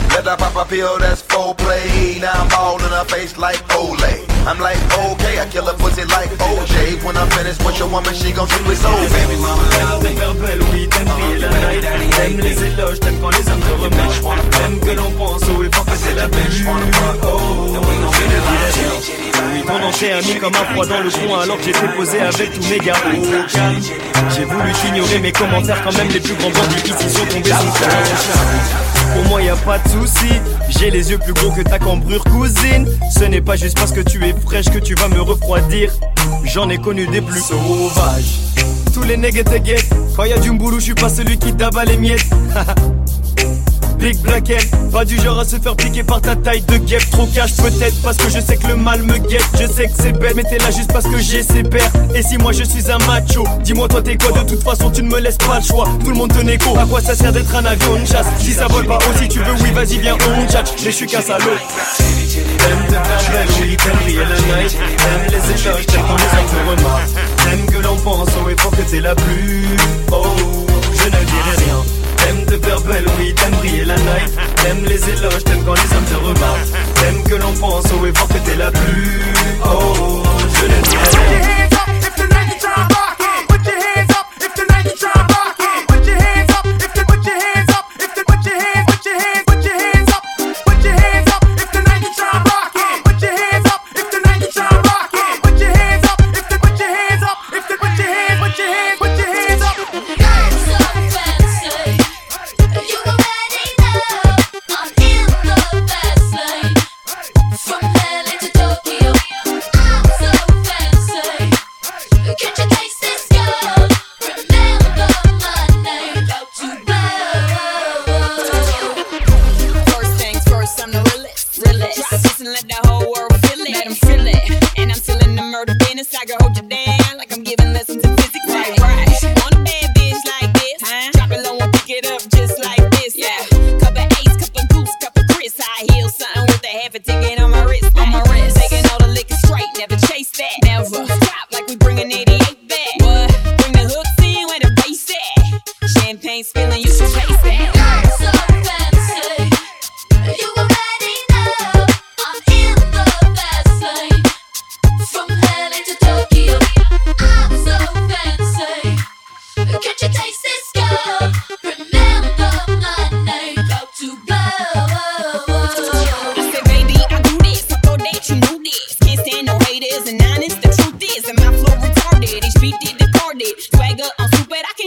Let 0.10 0.26
her 0.26 0.38
pop 0.38 0.56
a 0.56 0.66
pill 0.68 0.98
that's 1.00 1.22
full 1.22 1.54
play. 1.56 2.20
Now 2.20 2.34
I'm 2.34 2.50
all 2.58 2.78
in 2.84 2.92
her 2.92 3.06
face 3.06 3.38
like 3.38 3.62
Olay. 3.70 4.26
I'm 4.48 4.60
like, 4.60 4.80
okay, 4.98 5.40
I 5.40 5.46
kill 5.48 5.68
a 5.68 5.74
pussy 5.74 6.06
like 6.06 6.30
OJ. 6.32 7.04
When 7.04 7.16
I'm 7.18 7.30
finished 7.30 7.64
with 7.64 7.78
your 7.78 7.90
woman, 7.90 8.14
she 8.14 8.32
gon' 8.32 8.48
simply 8.48 8.76
soul 8.76 8.96
baby 9.14 9.38
mama 9.42 9.64
T'aimes 10.02 10.38
belle, 10.42 10.64
oui, 10.72 10.88
t'aimes 10.88 11.08
briller 11.08 11.40
la 11.40 11.50
night. 11.50 12.12
T'aimes 12.16 12.40
les 12.40 12.64
éloges, 12.64 13.00
t'aimes 13.00 13.20
quand 13.22 13.30
les 13.30 13.50
hommes 13.50 13.60
te 13.60 13.74
remarquent. 13.84 14.50
T'aimes 14.52 14.80
que 14.80 14.92
l'on 14.92 15.12
pense, 15.12 15.42
il 15.44 15.76
faut 15.76 15.84
que 15.84 15.98
c'est 15.98 16.16
la 16.16 16.28
belle. 16.28 16.68
Oh, 17.24 17.40
je 18.14 18.24
ne 18.24 18.40
dirai 18.48 18.72
rien. 18.74 18.92
Oui, 19.00 19.29
ton 19.66 20.08
a 20.08 20.22
mis 20.22 20.40
comme 20.40 20.54
un 20.56 20.74
froid 20.74 20.86
dans 20.86 21.00
le 21.00 21.10
coin 21.10 21.42
alors 21.42 21.58
que 21.58 21.64
j'étais 21.64 21.88
posé 21.96 22.20
avec 22.20 22.52
tous 22.54 22.70
mes 22.70 22.80
gars. 22.80 22.94
J'ai 24.36 24.46
voulu 24.46 24.72
t'ignorer 24.74 25.20
mes 25.20 25.32
commentaires 25.32 25.82
quand 25.84 25.98
même 25.98 26.10
les 26.10 26.20
plus 26.20 26.34
grands 26.36 26.50
bandits 26.50 26.84
ici 26.86 27.10
sont 27.10 27.26
tombés 27.26 27.50
sous. 27.50 29.14
Pour 29.14 29.24
moi 29.26 29.42
y 29.42 29.50
a 29.50 29.56
pas 29.56 29.80
de 29.80 29.90
souci, 29.90 30.30
j'ai 30.70 30.92
les 30.92 31.12
yeux 31.12 31.18
plus 31.18 31.34
gros 31.34 31.52
que 31.52 31.62
ta 31.62 31.80
cambrure 31.80 32.24
cousine. 32.26 32.88
Ce 33.12 33.24
n'est 33.24 33.42
pas 33.42 33.56
juste 33.56 33.78
parce 33.78 33.92
que 33.92 34.02
tu 34.02 34.24
es 34.26 34.34
fraîche 34.46 34.70
que 34.70 34.80
tu 34.80 34.96
vas 34.96 35.08
me 35.08 35.22
refroidir. 35.22 35.92
J'en 36.44 36.70
ai 36.70 36.78
connu 36.78 37.08
des 37.08 37.22
plus 37.22 37.42
sauvages. 37.42 38.40
Tous 38.94 39.04
les 39.04 39.18
nègres 39.18 39.44
te 39.44 39.58
guettent. 39.58 39.90
Quand 40.16 40.26
y 40.26 40.34
a 40.34 40.38
du 40.38 40.52
mboulou, 40.52 40.80
je 40.80 40.86
suis 40.86 40.94
pas 40.94 41.10
celui 41.10 41.38
qui 41.38 41.54
tabat 41.54 41.86
les 41.86 41.98
miettes. 41.98 42.26
Big 44.00 44.18
Black 44.22 44.52
pas 44.92 45.06
du 45.06 45.18
genre 45.22 45.40
à 45.40 45.46
se 45.46 45.58
faire 45.58 45.76
piquer 45.76 46.04
par 46.04 46.22
ta 46.22 46.36
taille 46.36 46.62
de 46.62 46.78
guêpe. 46.78 47.08
Trop 47.12 47.28
cash 47.28 47.56
peut-être 47.58 48.02
parce 48.02 48.18
que 48.18 48.30
je 48.30 48.40
sais 48.40 48.58
que 48.58 48.68
le 48.68 48.76
mal 48.76 49.04
me 49.04 49.18
guette. 49.18 49.46
Je 49.60 49.68
sais 49.68 49.88
que 49.88 49.94
c'est 50.02 50.14
bête 50.14 50.36
mais 50.36 50.44
t'es 50.44 50.58
là 50.58 50.72
juste 50.72 50.92
parce 50.92 51.06
que 51.06 51.18
j'ai 51.20 51.44
ses 51.44 51.64
pères. 51.64 51.92
Et 52.16 52.24
si 52.24 52.38
moi 52.38 52.52
je 52.52 52.64
suis 52.64 52.92
un 52.92 52.98
macho, 53.06 53.44
dis-moi 53.64 53.88
toi 53.88 54.02
t'es 54.02 54.18
quoi? 54.18 54.32
De 54.32 54.50
toute 54.50 54.64
façon 54.64 54.90
tu 54.90 55.04
ne 55.04 55.10
me 55.10 55.20
laisses 55.20 55.38
pas 55.38 55.60
le 55.60 55.66
choix. 55.66 55.88
Tout 56.04 56.10
le 56.10 56.16
monde 56.16 56.34
te 56.34 56.42
négo, 56.42 56.76
à 56.78 56.86
quoi 56.86 57.02
ça 57.02 57.14
sert 57.16 57.32
d'être 57.32 57.54
un 57.56 57.66
avion 57.66 58.00
de 58.00 58.06
chasse? 58.06 58.28
Si 58.40 58.54
ça 58.54 58.68
vole 58.68 58.88
pas 58.88 58.98
aussi 59.14 59.28
tu 59.28 59.40
veux 59.40 59.54
oui 59.62 59.72
vas-y 59.74 60.00
viens 60.00 60.18
on 60.28 60.50
chat 60.50 60.64
Mais 60.84 60.92
je 60.92 60.96
suis 60.96 61.06
qu'un 61.06 61.22
salaud. 61.22 61.46
T'aimes 62.58 62.86
te 62.88 62.94
faire 62.94 63.32
belle, 63.32 63.48
oui 63.62 63.78
t'aimes 63.78 63.98
briller 64.02 64.20
la 64.20 64.36
night 64.36 64.78
les 65.30 65.62
éloges, 65.62 65.86
t'aimes 65.86 66.02
quand 66.08 66.16
les 66.16 66.76
te 66.76 66.82
remarquent 66.82 67.10
T'aimes 67.44 67.66
que 67.68 67.84
l'on 67.86 67.96
pense, 67.98 68.30
oh 68.44 68.50
et 68.50 68.56
faut 68.60 68.70
que 68.70 68.82
t'es 68.82 69.02
la 69.02 69.14
plus. 69.16 69.68
Oh, 70.12 70.69
T'aimes 72.30 72.46
te 72.46 72.64
faire 72.64 72.80
belle, 72.82 73.06
oui, 73.18 73.34
t'aimes 73.34 73.56
briller 73.56 73.86
la 73.86 73.96
night 73.96 74.38
T'aimes 74.58 74.86
les 74.86 75.10
éloges, 75.10 75.44
t'aimes 75.44 75.64
quand 75.66 75.74
les 75.74 75.98
hommes 75.98 76.06
te 76.06 76.14
remarquent. 76.14 76.70
T'aimes 76.94 77.24
que 77.24 77.34
l'on 77.34 77.54
pense, 77.54 77.86
oh 77.92 78.06
et 78.06 78.14
fort 78.16 78.28
que 78.28 78.38
t'es 78.38 78.56
la 78.56 78.70
plus. 78.70 79.24
Oh, 79.66 80.22
je 80.54 80.66
ne 80.68 81.99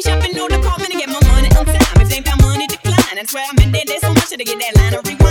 ain't 0.06 0.22
shopping, 0.22 0.36
no 0.36 0.48
department 0.48 0.90
to 0.90 0.98
get 0.98 1.08
my 1.08 1.20
money 1.28 1.48
on 1.56 1.66
time. 1.66 2.00
If 2.00 2.08
they 2.08 2.20
found 2.20 2.42
money, 2.42 2.66
decline. 2.66 3.16
That's 3.16 3.30
swear 3.30 3.44
I'm 3.48 3.58
in 3.62 3.72
there, 3.72 3.84
there's 3.86 4.00
so 4.00 4.12
much 4.12 4.30
to 4.30 4.36
get 4.36 4.58
that 4.58 4.76
line. 4.76 4.94
I 4.94 5.21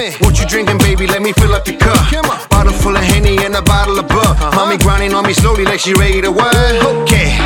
me. 0.00 0.16
What 0.24 0.40
you 0.40 0.46
drinking, 0.48 0.78
baby? 0.78 1.06
Let 1.06 1.20
me 1.20 1.32
fill 1.36 1.52
up 1.52 1.68
your 1.68 1.76
cup. 1.76 2.00
Bottle 2.48 2.72
full 2.72 2.96
of 2.96 3.04
Henny 3.04 3.36
and 3.44 3.54
a 3.54 3.62
bottle 3.62 3.98
of 3.98 4.08
Bud. 4.08 4.24
Uh-huh. 4.24 4.56
Mommy 4.56 4.78
grinding 4.78 5.12
on 5.12 5.24
me 5.28 5.34
slowly 5.34 5.64
like 5.64 5.80
she 5.80 5.92
ready 5.94 6.20
to 6.24 6.32
work. 6.32 6.56
Okay. 7.04 7.36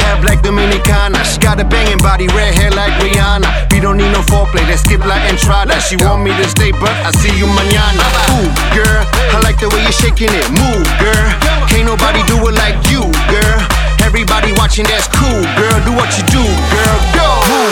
Hair 0.00 0.20
black 0.20 0.44
Dominicanas. 0.44 1.40
Got 1.40 1.60
a 1.60 1.64
banging 1.64 1.98
body, 2.04 2.28
red 2.36 2.52
hair 2.54 2.70
like 2.70 2.92
Rihanna. 3.00 3.72
We 3.72 3.80
don't 3.80 3.96
need 3.96 4.12
no 4.12 4.20
foreplay, 4.28 4.68
let's 4.68 4.84
skip 4.84 5.00
like 5.00 5.24
that. 5.24 5.80
She 5.80 5.96
want 5.96 6.22
me 6.22 6.30
to 6.36 6.46
stay, 6.48 6.72
but 6.72 6.92
I 7.08 7.10
see 7.20 7.32
you 7.40 7.48
mañana. 7.48 8.04
Ooh, 8.36 8.48
girl, 8.76 9.00
I 9.32 9.40
like 9.40 9.58
the 9.58 9.68
way 9.72 9.80
you're 9.82 9.96
shaking 9.96 10.32
it. 10.32 10.46
Move, 10.52 10.88
girl. 11.00 11.28
Can't 11.72 11.88
nobody 11.88 12.20
do 12.28 12.36
it 12.48 12.54
like 12.60 12.76
you, 12.92 13.00
girl. 13.32 13.60
Everybody 14.04 14.52
watching, 14.60 14.84
that's 14.84 15.08
cool, 15.08 15.42
girl. 15.56 15.76
Do 15.88 15.92
what 15.96 16.12
you 16.20 16.24
do, 16.28 16.44
girl. 16.44 16.96
Go. 17.16 17.63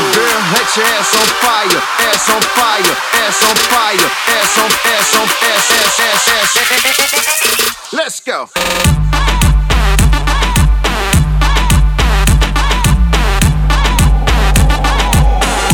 Get 0.74 0.86
ass 0.86 1.12
on 1.14 1.26
fire, 1.44 1.82
ass 2.08 2.30
on 2.30 2.40
fire, 2.40 2.96
ass 3.20 3.42
on 3.42 3.56
fire, 3.68 4.08
ass 4.32 4.56
on 4.56 4.70
ass 4.88 5.14
on 5.16 5.28
ass 5.28 5.70
ass 5.70 6.00
ass 6.00 6.28
ass. 6.32 7.92
Let's 7.92 8.20
go. 8.20 8.48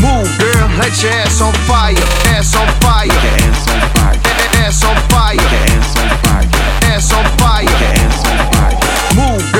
Move, 0.00 0.38
girl, 0.40 0.68
let 0.78 1.00
your 1.00 1.12
ass 1.12 1.40
on 1.42 1.52
fire, 1.68 1.94
ass 2.34 2.56
on 2.56 2.66
fire, 2.80 3.06
ass 3.06 3.68
on 3.70 3.80
fire, 3.94 4.18
ass 4.66 4.82
on 4.82 4.96
fire, 5.10 5.38
ass 6.90 7.12
on 7.12 7.24
fire, 7.38 7.68
ass 8.02 8.24
on 8.26 8.36
fire. 8.50 8.82
Move 9.14 9.57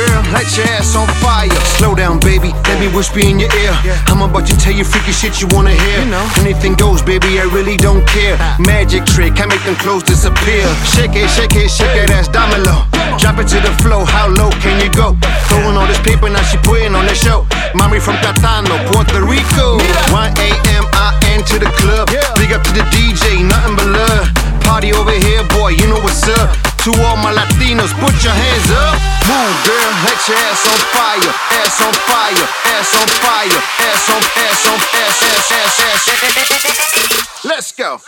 whisper 2.99 3.23
in 3.23 3.39
your 3.39 3.53
ear. 3.55 3.73
I'm 4.11 4.23
about 4.23 4.45
to 4.51 4.57
tell 4.59 4.75
you 4.75 4.83
freaky 4.83 5.13
shit 5.13 5.41
you 5.41 5.47
wanna 5.55 5.71
hear. 5.71 6.01
Anything 6.43 6.75
goes, 6.75 7.01
baby, 7.01 7.39
I 7.39 7.47
really 7.55 7.77
don't 7.77 8.05
care. 8.07 8.37
Magic 8.59 9.07
trick, 9.07 9.39
I 9.39 9.47
make 9.47 9.63
them 9.63 9.77
clothes 9.77 10.03
disappear. 10.03 10.67
Shake 10.95 11.15
it, 11.15 11.31
shake 11.31 11.55
it, 11.55 11.71
shake 11.71 11.95
it, 11.95 12.11
ass 12.11 12.27
domino. 12.27 12.83
Drop 13.23 13.39
it 13.39 13.47
to 13.55 13.61
the 13.63 13.71
floor, 13.83 14.05
how 14.05 14.27
low 14.29 14.51
can 14.59 14.83
you 14.83 14.91
go? 14.91 15.17
Throwing 15.47 15.77
all 15.77 15.87
this 15.87 16.01
paper, 16.01 16.29
now 16.29 16.43
she 16.43 16.59
putting 16.59 16.95
on 16.95 17.07
the 17.07 17.15
show. 17.15 17.47
Mommy 17.75 18.01
from 18.01 18.17
Catano, 18.17 18.75
Puerto 18.91 19.23
Rico. 19.23 19.79
1 20.11 20.35
a.m. 20.39 20.85
I 20.93 21.15
enter 21.31 21.59
the 21.59 21.71
club. 21.79 22.09
Big 22.37 22.51
up 22.53 22.63
to 22.67 22.73
the 22.73 22.83
DJ, 22.91 23.47
nothing 23.47 23.77
but 23.77 23.87
love. 23.87 24.48
Party 24.69 24.93
over 24.93 25.17
here, 25.25 25.43
boy, 25.57 25.71
you 25.71 25.89
know 25.89 25.99
what's 26.05 26.29
up. 26.29 26.53
To 26.85 26.91
all 27.09 27.17
my 27.17 27.33
Latinos, 27.33 27.89
put 28.05 28.13
your 28.23 28.37
hands 28.37 28.71
up. 28.71 29.01
Move, 29.25 29.57
girl, 29.65 29.93
let 30.05 30.21
your 30.29 30.37
ass 30.37 30.69
on 30.69 30.79
fire, 30.93 31.33
ass 31.57 31.81
on 31.81 31.95
fire, 32.05 32.47
ass 32.77 32.93
on 33.01 33.09
fire, 33.25 33.61
ass 33.89 34.09
on, 34.13 34.21
ass 34.45 34.67
on, 34.69 34.79
ass, 34.93 35.23
ass, 35.25 35.51
ass, 35.57 35.81
ass. 35.89 37.45
Let's 37.45 37.73
go. 37.73 38.01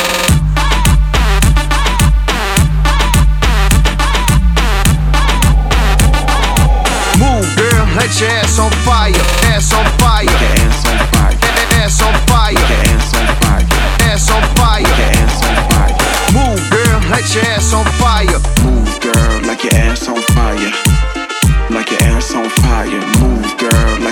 Move, 7.17 7.49
girl, 7.57 7.87
let 7.97 8.13
your 8.21 8.29
ass 8.37 8.59
on 8.59 8.71
fire, 8.85 9.17
ass 9.49 9.73
on 9.73 9.87
fire, 9.97 10.29
ass 10.29 10.85
on 10.85 10.99
fire, 11.09 11.41
ass 11.81 12.03
on 12.03 12.15
fire, 12.29 12.53
ass 12.85 13.15
on 13.17 13.27
fire, 13.41 13.65
ass 14.13 14.31
on 14.31 14.43
fire, 14.57 14.85
ass 14.85 15.45
on 15.45 15.71
fire. 15.71 16.00
Move, 16.33 16.63
girl, 16.71 17.01
let 17.11 17.35
your 17.35 17.45
ass 17.55 17.73
on 17.75 17.85
fire. 17.99 18.27
Move, 18.65 19.01
girl, 19.01 19.41
like 19.47 19.63
your 19.65 19.75
ass 19.75 20.09
on 20.09 20.23
fire. 20.35 20.73
Like 21.71 21.91
your 21.91 22.03
ass 22.03 22.35
on 22.35 22.49
fire. 22.49 23.03
Move, 23.21 23.51
girl, 23.59 24.01
like 24.01 24.10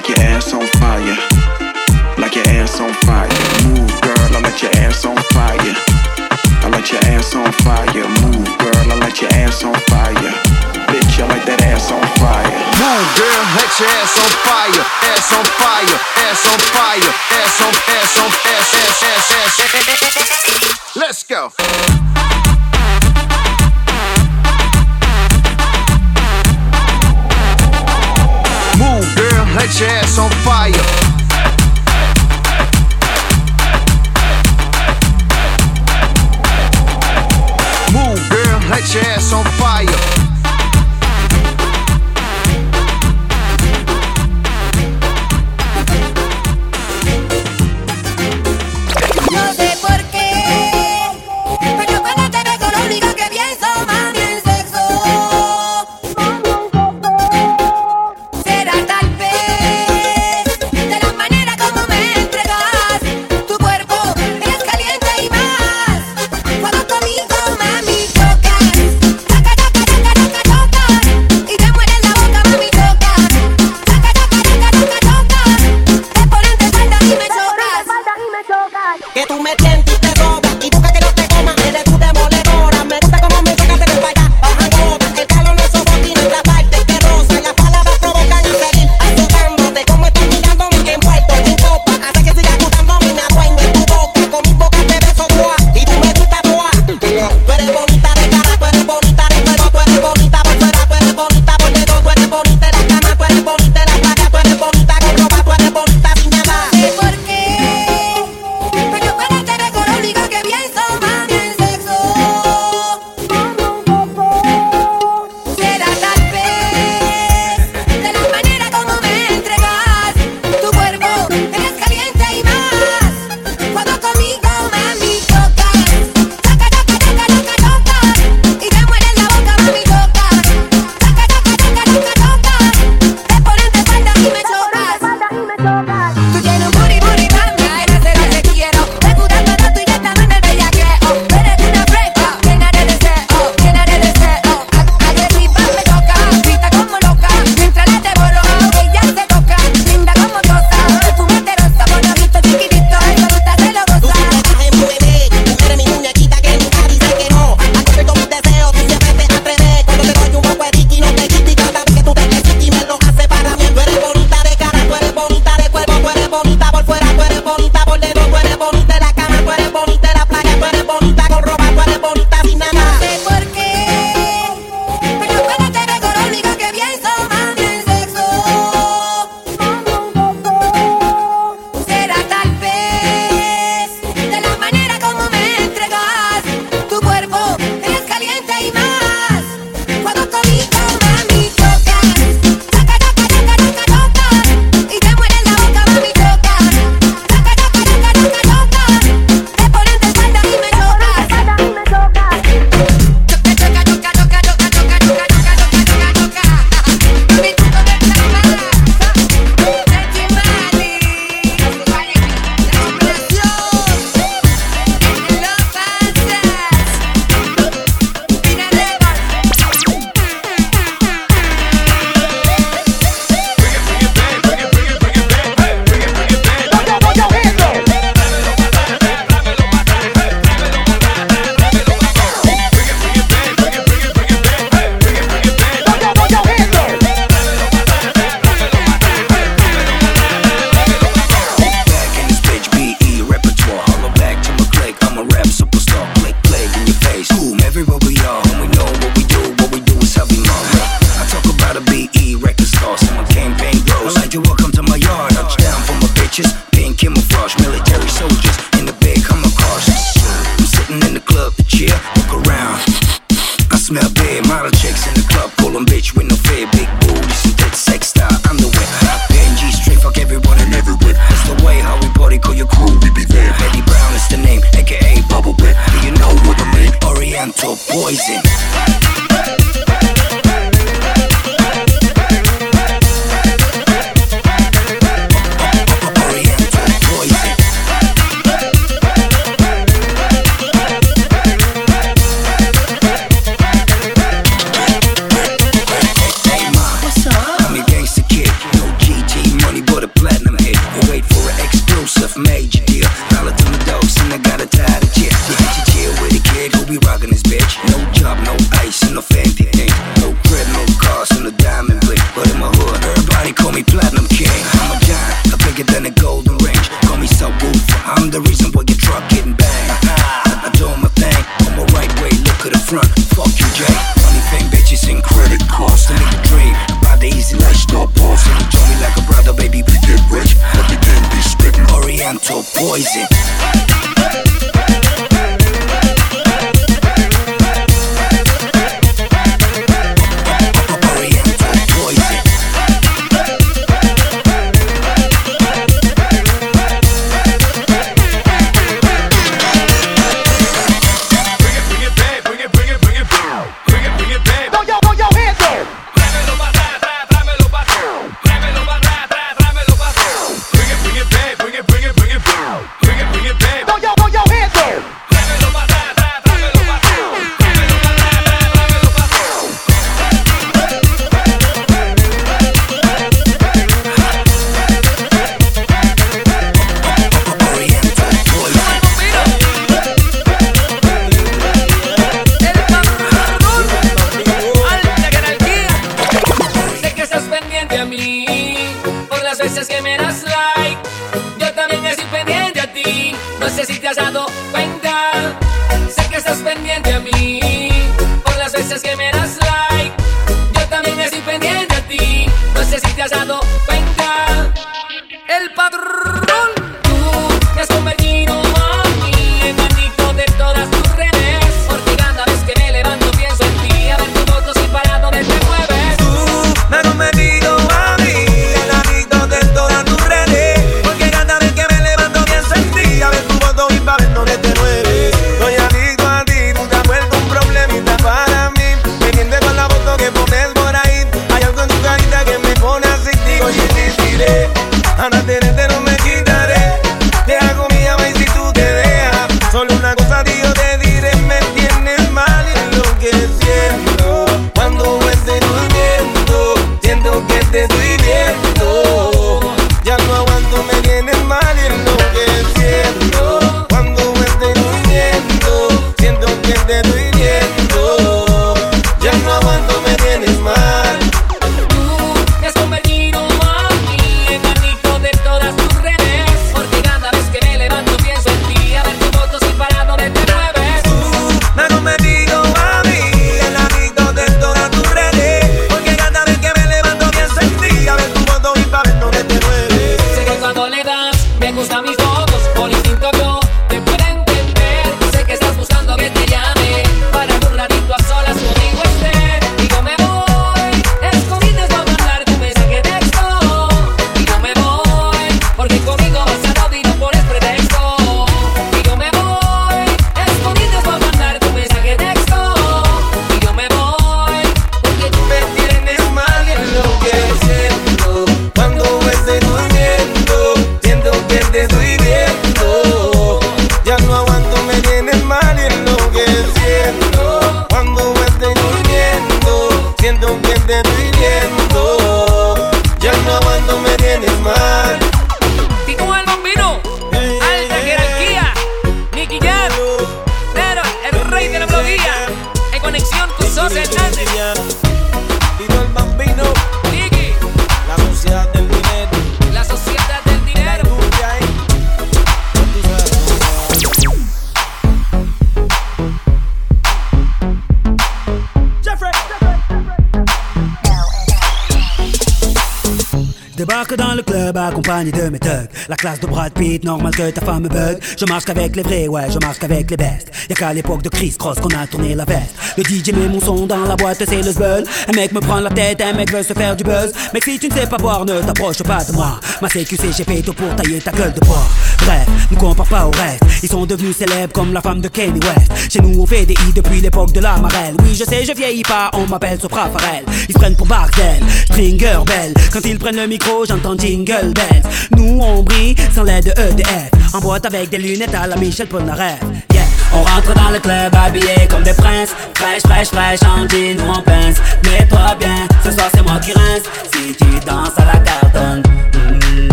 classe 556.18 556.40
de 556.40 556.46
Brad 556.46 556.72
Pitt, 556.72 557.04
normal 557.04 557.34
que 557.34 557.50
ta 557.50 557.60
femme 557.60 557.88
bug. 557.88 558.18
Je 558.38 558.44
marche 558.46 558.64
qu'avec 558.64 558.96
les 558.96 559.02
vrais, 559.02 559.28
ouais, 559.28 559.50
je 559.50 559.58
marche 559.58 559.78
qu'avec 559.78 560.10
les 560.10 560.16
bestes. 560.16 560.50
Y'a 560.68 560.76
qu'à 560.76 560.92
l'époque 560.92 561.22
de 561.22 561.28
Chris 561.28 561.54
Cross 561.58 561.78
qu'on 561.80 561.88
a 561.90 562.06
tourné 562.06 562.34
la 562.34 562.44
veste. 562.44 562.74
Le 562.96 563.04
DJ 563.04 563.32
met 563.32 563.48
mon 563.48 563.60
son 563.60 563.86
dans 563.86 564.04
la 564.04 564.16
boîte, 564.16 564.42
c'est 564.44 564.62
le 564.62 564.72
zbeul. 564.72 565.04
Un 565.28 565.32
mec 565.32 565.52
me 565.52 565.60
prend 565.60 565.80
la 565.80 565.90
tête, 565.90 566.20
un 566.20 566.32
mec 566.32 566.52
veut 566.52 566.62
se 566.62 566.72
faire 566.72 566.96
du 566.96 567.04
buzz. 567.04 567.32
Mec, 567.54 567.64
si 567.64 567.78
tu 567.78 567.88
ne 567.88 567.94
sais 567.94 568.06
pas 568.06 568.16
boire, 568.16 568.44
ne 568.44 568.60
t'approche 568.60 569.02
pas 569.02 569.24
de 569.24 569.32
moi. 569.32 569.60
Ma 569.80 569.88
CQC, 569.88 570.32
j'ai 570.36 570.44
fait 570.44 570.62
tout 570.62 570.72
pour 570.72 570.94
tailler 570.96 571.20
ta 571.20 571.30
gueule 571.30 571.52
de 571.52 571.60
bois. 571.60 571.86
Bref, 572.24 572.46
ne 572.70 572.76
compare 572.76 573.06
pas 573.06 573.26
au 573.26 573.30
reste. 573.30 573.62
Ils 573.82 573.88
sont 573.88 574.06
devenus 574.06 574.36
célèbres 574.36 574.72
comme 574.72 574.92
la 574.92 575.00
femme 575.00 575.20
de 575.20 575.28
Kanye 575.28 575.60
West. 575.60 576.12
Chez 576.12 576.20
nous, 576.20 576.40
on 576.40 576.46
fait 576.46 576.66
des 576.66 576.74
i 576.74 576.92
depuis 576.94 577.20
l'époque 577.20 577.52
de 577.52 577.60
la 577.60 577.76
marelle. 577.76 578.14
Oui, 578.22 578.34
je 578.34 578.44
sais, 578.44 578.64
je 578.64 578.72
vieillis 578.72 579.02
pas, 579.02 579.30
on 579.34 579.46
m'appelle 579.46 579.80
Sopra 579.80 580.08
Farel. 580.10 580.44
Ils 580.68 580.72
se 580.72 580.78
prennent 580.78 580.96
pour 580.96 581.06
Barcel, 581.06 581.62
Stringer 581.84 582.38
Bell. 582.44 582.74
Quand 582.92 583.04
ils 583.04 583.18
prennent 583.18 583.36
le 583.36 583.46
micro, 583.46 583.84
j'entends 583.86 584.16
Jingle 584.18 584.72
Bells. 584.74 585.02
Nous, 585.36 585.60
on 585.60 585.82
brille 585.82 586.16
sans 586.34 586.42
l'aide 586.42 586.64
de 586.64 586.70
EDF. 586.70 587.30
En 587.54 587.60
boîte 587.60 587.86
avec 587.86 588.10
des 588.10 588.18
lunettes 588.18 588.54
à 588.54 588.66
la 588.66 588.76
Michel 588.76 589.06
Polnareff. 589.06 589.60
Yeah. 589.92 590.02
On 590.32 590.42
rentre 590.42 590.74
dans 590.74 590.90
le 590.90 590.98
club 590.98 591.34
habillé 591.34 591.86
comme 591.88 592.02
des 592.02 592.12
princes 592.12 592.54
Fraîche, 592.74 593.02
fraîche, 593.02 593.28
fraîche, 593.28 593.60
en 593.62 593.88
jean 593.88 594.20
ou 594.20 594.30
en 594.30 594.42
pince 594.42 594.76
Mets-toi 595.04 595.56
bien, 595.58 595.86
ce 596.04 596.10
soir 596.10 596.28
c'est 596.34 596.42
moi 596.42 596.58
qui 596.60 596.72
rince 596.72 597.02
Si 597.32 597.54
tu 597.54 597.64
danses 597.86 598.12
à 598.18 598.24
la 598.26 598.38
cartonne 598.40 599.00
mm, 599.00 599.37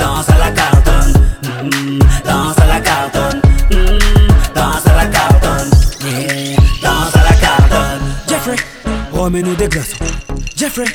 Danse 0.00 0.28
à 0.30 0.38
la 0.38 0.50
cartonne. 0.50 1.12
Mm, 1.62 1.98
Danse 2.24 2.58
à 2.58 2.66
la 2.66 2.80
cartonne. 2.80 3.40
Mm, 3.70 4.54
Danse 4.54 4.86
à 4.86 4.94
la 4.96 5.06
cartonne. 5.06 5.70
Danse 6.82 7.16
à 7.16 7.22
la 7.30 7.36
cartonne. 7.36 8.02
Jeffrey, 8.28 8.56
remets-nous 9.12 9.54
des 9.54 9.68
glaçons. 9.68 9.96
Jeffrey, 10.56 10.86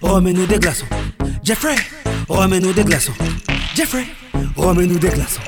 remets-nous 0.00 0.46
des 0.46 0.58
glaçons. 0.58 0.86
Jeffrey, 1.42 1.74
remets-nous 2.28 2.72
des 2.72 2.84
glaçons. 2.84 3.12
Jeffrey, 3.74 4.06
remets-nous 4.56 4.98
des 4.98 5.08
glaçons 5.08 5.40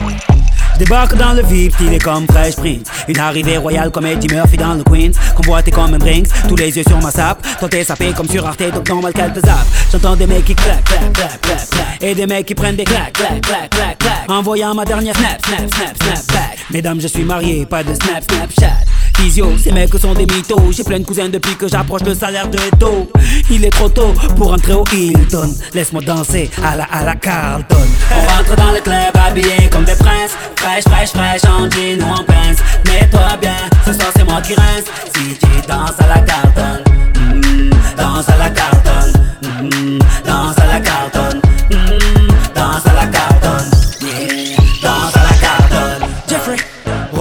Débarque 0.78 1.16
dans 1.16 1.32
le 1.32 1.42
VIP, 1.42 1.72
stylé 1.74 1.98
comme 1.98 2.26
Fresh 2.26 2.56
Prince. 2.56 2.88
Une 3.06 3.18
arrivée 3.18 3.58
royale 3.58 3.90
comme 3.90 4.06
Eddie 4.06 4.32
Murphy 4.34 4.56
dans 4.56 4.74
le 4.74 4.82
Queens. 4.82 5.12
Convoité 5.36 5.70
comme 5.70 5.94
un 5.94 5.98
Brinks, 5.98 6.28
tous 6.48 6.56
les 6.56 6.76
yeux 6.76 6.82
sur 6.86 7.00
ma 7.00 7.10
sape. 7.10 7.46
Toi 7.58 7.68
t'es 7.68 7.84
sapé 7.84 8.12
comme 8.12 8.28
sur 8.28 8.46
Arte, 8.46 8.62
donc 8.72 8.88
normal 8.88 9.12
qu'elle 9.12 9.32
te 9.32 9.40
zappe. 9.40 9.66
J'entends 9.92 10.16
des 10.16 10.26
mecs 10.26 10.44
qui 10.44 10.54
claquent, 10.54 10.84
claquent, 10.84 11.12
claquent, 11.12 11.40
claquent, 11.40 11.70
claquent. 11.70 12.02
Et 12.02 12.14
des 12.14 12.26
mecs 12.26 12.46
qui 12.46 12.54
prennent 12.54 12.76
des 12.76 12.84
claques, 12.84 13.12
claques, 13.12 13.40
claques, 13.40 13.70
claques, 13.70 13.98
claques. 13.98 14.23
Back. 14.26 14.30
Envoyant 14.30 14.74
ma 14.74 14.84
dernière 14.84 15.16
snap, 15.16 15.44
snap, 15.46 15.74
snap, 15.74 16.02
snap 16.02 16.26
back. 16.32 16.58
Mesdames, 16.70 17.00
je 17.00 17.08
suis 17.08 17.24
marié, 17.24 17.66
pas 17.66 17.82
de 17.82 17.94
snap, 17.94 18.24
snapchat. 18.30 18.78
Physio, 19.16 19.56
ces 19.62 19.72
mecs 19.72 19.94
sont 19.94 20.14
des 20.14 20.26
mythos. 20.26 20.72
J'ai 20.72 20.84
plein 20.84 20.98
de 20.98 21.04
cousins 21.04 21.28
depuis 21.28 21.54
que 21.54 21.68
j'approche 21.68 22.02
le 22.02 22.14
salaire 22.14 22.48
de 22.48 22.58
tôt. 22.78 23.08
Il 23.50 23.64
est 23.64 23.70
trop 23.70 23.88
tôt 23.88 24.12
pour 24.36 24.52
entrer 24.52 24.72
au 24.72 24.84
Hilton. 24.92 25.54
Laisse-moi 25.72 26.02
danser 26.02 26.50
à 26.64 26.76
la 26.76 26.84
à 26.84 27.04
la 27.04 27.14
Carlton. 27.14 27.76
On 28.10 28.20
rentre 28.36 28.56
dans 28.56 28.72
le 28.72 28.80
club 28.80 29.12
habillé 29.14 29.68
comme 29.70 29.84
des 29.84 29.94
princes. 29.94 30.36
Fraîche, 30.56 30.84
fraîche, 30.84 31.10
fraîche, 31.10 31.44
en 31.44 31.70
jean 31.70 32.00
ou 32.02 32.12
en 32.12 32.24
pince. 32.24 32.58
Mets-toi 32.86 33.36
bien, 33.40 33.56
ce 33.86 33.92
soir 33.92 34.10
c'est 34.16 34.24
moi 34.24 34.40
qui 34.40 34.54
rince. 34.54 34.84
Si 35.14 35.36
tu 35.38 35.68
danses 35.68 35.98
à 36.00 36.06
la 36.08 36.20
Carlton, 36.20 36.82
danse 37.96 38.28
à 38.28 38.36
la 38.36 38.50
Carlton, 38.50 39.12
mm, 39.42 39.98
danse 40.26 40.58
à 40.58 40.66
la 40.66 40.80
Carlton, 40.80 41.40
mm, 41.70 42.03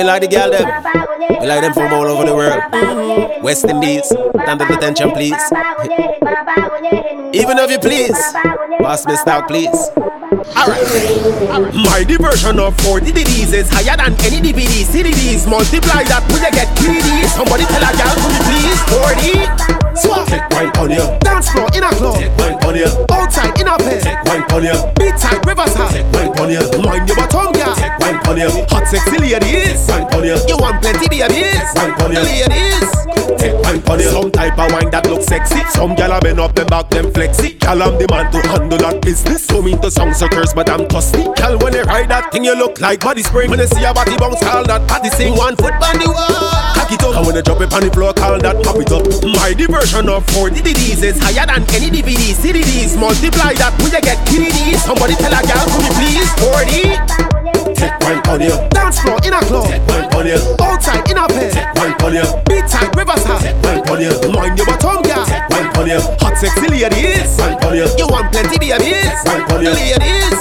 Me 0.00 0.06
like 0.06 0.22
the 0.22 0.28
girl 0.28 0.50
them. 0.50 0.66
We 1.40 1.46
like 1.46 1.60
them 1.60 1.72
from 1.72 1.92
all 1.92 2.06
over 2.06 2.24
the 2.24 2.34
world. 2.34 2.60
Mm-hmm. 2.72 3.42
West 3.42 3.64
Indies, 3.64 4.06
stand 4.06 4.62
at 4.62 4.70
attention, 4.70 5.10
please. 5.12 5.36
Even 7.32 7.58
if 7.58 7.70
you 7.70 7.78
please, 7.78 8.16
pass 8.80 9.06
me 9.06 9.16
stock, 9.16 9.48
please. 9.48 9.78
Alright. 10.56 10.88
My 11.84 12.04
diversion 12.04 12.58
of 12.58 12.76
40 12.80 13.12
DVDs 13.12 13.52
is 13.52 13.68
higher 13.70 13.96
than 13.96 14.16
any 14.24 14.40
DVD. 14.40 14.84
CDs 14.88 15.48
multiply 15.48 16.02
that 16.04 16.24
when 16.32 16.42
you 16.44 16.50
get 16.50 16.68
DVDs. 16.80 17.36
Somebody 17.36 17.64
tell 17.64 17.84
a 17.84 17.92
girl, 17.92 18.14
could 18.24 18.32
you 18.32 18.44
please? 18.48 19.76
40. 19.76 19.79
Swap. 20.00 20.26
Take 20.28 20.48
wine 20.50 20.72
on 20.80 20.90
you. 20.90 21.04
Dance 21.20 21.50
floor 21.50 21.68
in 21.76 21.84
a 21.84 21.90
club. 21.92 22.16
Take 22.16 22.36
wine 22.38 22.58
on 22.64 22.76
you. 22.76 22.90
Outside 23.10 23.54
in 23.60 23.68
a 23.68 23.76
pen. 23.76 24.00
Take 24.00 24.24
wine 24.24 24.44
on 24.50 24.64
you. 24.64 24.76
Beat 24.98 25.18
side, 25.18 25.44
riverside. 25.46 25.92
Take 25.92 26.08
wine 26.14 26.32
on 26.40 26.50
you. 26.50 26.64
Mind 26.82 27.08
your 27.08 27.16
bottom, 27.16 27.52
girl. 27.52 27.74
Take 27.76 27.98
wine 28.00 28.20
on 28.26 28.36
you. 28.38 28.50
Hot 28.72 28.86
sexy 28.88 29.18
ladies. 29.18 29.86
Take 29.86 30.00
Wine 30.10 30.14
on 30.14 30.24
you. 30.24 30.36
You 30.48 30.56
want 30.56 30.80
plenty 30.80 31.08
babies. 31.08 31.68
Wine 31.76 31.92
on 32.00 32.12
you. 32.12 32.20
Ladies. 32.20 32.88
Take 33.38 33.56
wine 33.62 33.82
on 33.88 33.98
you. 34.00 34.10
Some 34.10 34.30
type 34.30 34.58
of 34.58 34.72
wine 34.72 34.90
that 34.90 35.06
looks 35.08 35.26
sexy. 35.26 35.60
Some 35.70 35.94
gal 35.94 36.12
a 36.12 36.20
bend 36.20 36.40
up 36.40 36.54
them 36.54 36.66
back 36.66 36.90
them 36.90 37.12
flexy. 37.12 37.54
Gal 37.58 37.82
I'm 37.82 37.98
the 37.98 38.06
man 38.08 38.30
to 38.32 38.38
handle 38.46 38.78
that 38.78 39.02
business. 39.02 39.44
So 39.46 39.62
me 39.62 39.76
to 39.80 39.90
song 39.90 40.14
suckers, 40.14 40.54
but 40.54 40.70
I'm 40.70 40.86
trusty. 40.88 41.24
Gal 41.36 41.58
when 41.58 41.74
you 41.74 41.82
ride 41.82 42.08
that 42.10 42.30
thing, 42.32 42.44
you 42.44 42.54
look 42.54 42.80
like 42.80 43.00
body 43.00 43.22
spring. 43.22 43.50
When 43.50 43.58
you 43.58 43.66
see 43.66 43.82
a 43.84 43.92
body 43.92 44.16
bounce, 44.16 44.40
call 44.40 44.64
that 44.64 44.86
body 44.86 45.10
sing. 45.10 45.36
One 45.36 45.56
foot 45.56 45.74
on 45.74 45.98
the 45.98 46.06
wall. 46.06 46.70
Cock 46.78 46.92
it 46.92 47.02
up. 47.02 47.26
When 47.26 47.34
you 47.34 47.42
drop 47.42 47.60
it 47.60 47.72
on 47.72 47.82
the 47.82 47.90
floor, 47.90 48.12
call 48.14 48.38
that 48.38 48.56
pop 48.62 48.76
it 48.78 48.92
up. 48.92 49.04
My 49.40 49.52
diversion 49.54 49.89
of 49.98 50.24
40 50.30 50.60
DVDs 50.60 51.02
is 51.02 51.18
higher 51.20 51.46
than 51.46 51.62
any 51.74 51.90
DVD. 51.90 52.32
CDs 52.32 52.96
multiply 52.96 53.52
that 53.54 53.74
you 53.82 53.90
get 53.90 54.18
KDDs. 54.28 54.78
Somebody 54.86 55.14
tell 55.16 55.32
a 55.32 55.42
gal, 55.42 55.66
could 55.66 55.82
you 55.82 55.92
please? 55.98 57.26
40. 57.26 57.29
Take 57.80 57.96
wine 58.04 58.20
on 58.28 58.40
you. 58.44 58.52
Dance 58.68 59.00
floor 59.00 59.16
in 59.24 59.32
a 59.32 59.40
club. 59.40 59.64
Take 59.64 59.80
wine 59.88 60.12
on 60.12 60.26
you. 60.28 60.36
Outside 60.60 61.08
in 61.08 61.16
a 61.16 61.24
pen. 61.26 61.48
Take 61.48 61.72
wine 61.80 61.96
on 62.04 62.12
you. 62.12 62.26
Beat 62.44 62.68
side, 62.68 62.92
riverside. 62.92 63.40
Take 63.40 63.56
wine 63.64 63.88
on 63.88 64.00
you. 64.04 64.12
Mind 64.36 64.58
your 64.58 64.66
bottom, 64.68 65.00
girl. 65.00 65.24
Take 65.24 65.48
wine 65.48 65.72
on 65.80 65.86
you. 65.88 66.00
Hot 66.20 66.36
sexy 66.36 66.68
ladies. 66.68 67.36
Take 67.40 67.56
Wine 67.56 67.64
on 67.64 67.76
you. 67.80 67.88
You 67.96 68.06
want 68.12 68.28
plenty 68.32 68.58
babies. 68.60 69.16
Take 69.24 69.48
Wine 69.48 69.48
on 69.48 69.64
you. 69.64 69.72
Ladies. 69.72 70.40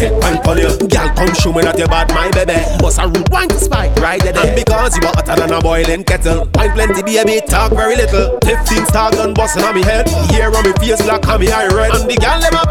Take 0.00 0.16
wine 0.16 0.40
on 0.48 0.56
you. 0.56 0.72
Girl, 0.88 1.08
come 1.12 1.34
show 1.36 1.52
me 1.52 1.60
that 1.60 1.76
you 1.78 1.86
bad, 1.92 2.08
my 2.16 2.32
baby. 2.32 2.56
Bust 2.80 2.98
a 2.98 3.04
root 3.04 3.28
wine 3.28 3.48
to 3.48 3.60
spike 3.60 3.92
right 4.00 4.22
there. 4.24 4.32
And 4.32 4.56
because 4.56 4.96
you 4.96 5.04
are 5.04 5.12
hotter 5.12 5.36
than 5.36 5.52
a 5.52 5.60
boiling 5.60 6.04
kettle. 6.04 6.48
Wine 6.56 6.72
plenty, 6.72 7.02
baby, 7.04 7.44
talk 7.44 7.72
very 7.72 7.96
little. 7.96 8.38
15 8.48 8.86
star 8.86 9.12
gun 9.12 9.34
busting 9.34 9.62
on 9.62 9.74
me 9.74 9.82
head. 9.84 10.08
Hair 10.32 10.56
on 10.56 10.64
me 10.64 10.72
face 10.80 11.02
black, 11.02 11.28
on 11.28 11.40
me 11.40 11.52
eye 11.52 11.68
red. 11.68 11.92
And 11.92 12.08
the 12.08 12.16
girl 12.16 12.40
never 12.40 12.64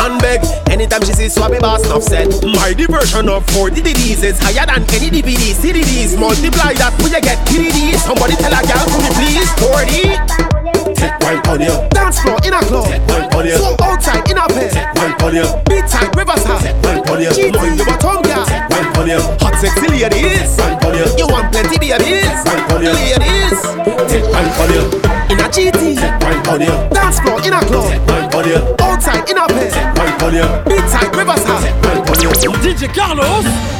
and 0.00 0.20
beg. 0.20 0.40
Anytime 0.70 1.02
she 1.04 1.12
sees 1.12 1.34
swabby 1.34 1.60
boss, 1.60 1.82
said. 2.06 2.28
My 2.42 2.72
diversion 2.72 3.28
of 3.28 3.39
40 3.48 3.82
DVDs 3.82 4.22
is 4.24 4.38
higher 4.38 4.66
than 4.66 4.82
any 4.94 5.10
DVD. 5.10 5.52
CDs 5.54 6.18
multiply 6.18 6.72
that 6.74 6.92
when 7.02 7.12
you 7.12 7.20
get 7.20 7.38
KDDs. 7.46 8.04
Somebody 8.04 8.36
tell 8.36 8.52
a 8.52 8.60
girl, 8.62 8.84
could 8.88 9.04
you 9.04 9.12
please? 9.16 9.50
40. 9.58 10.40
Take 10.94 11.16
wine 11.20 11.40
on 11.48 11.60
you. 11.60 11.74
Dance 11.90 12.20
floor 12.20 12.38
in 12.44 12.52
a 12.54 12.60
club. 12.60 12.86
Take 12.86 13.06
wine 13.08 13.28
on 13.34 13.46
you. 13.46 13.56
So 13.56 13.76
outside 13.80 14.24
in 14.30 14.38
a 14.38 14.44
pen. 14.46 14.70
Take 14.70 14.92
wine 14.94 15.16
on 15.24 15.34
you. 15.34 15.46
Beat 15.68 15.86
side, 15.88 16.12
riverside. 16.16 16.60
Take 16.60 16.82
wine 16.82 17.02
on 17.08 17.20
you. 17.20 17.52
Mind 17.52 17.76
your 17.78 17.86
bottom, 17.86 18.22
girl. 18.22 18.44
Take 18.44 18.68
wine 18.70 18.90
on 18.98 19.06
you. 19.08 19.20
Hot 19.40 19.54
sexy 19.56 19.88
ladies. 19.88 20.50
Wine 20.60 20.78
on 20.84 20.94
you. 20.98 21.06
You 21.16 21.26
want 21.30 21.48
plenty 21.52 21.76
babies. 21.80 22.36
Wine 22.44 22.64
on 22.70 22.80
you. 22.84 22.92
Ladies. 22.92 23.58
Take 24.10 24.26
wine 24.28 24.52
on 24.60 24.68
you. 24.74 24.82
In 25.32 25.38
a 25.40 25.46
GT. 25.48 25.96
Take 25.96 26.16
wine 26.20 26.42
on 26.50 26.60
you. 26.60 26.74
Dance 26.92 27.20
floor 27.20 27.38
in 27.40 27.54
a 27.54 27.60
club. 27.64 27.88
Take 27.88 28.09
DJ 32.62 32.88
Carlos. 32.92 33.79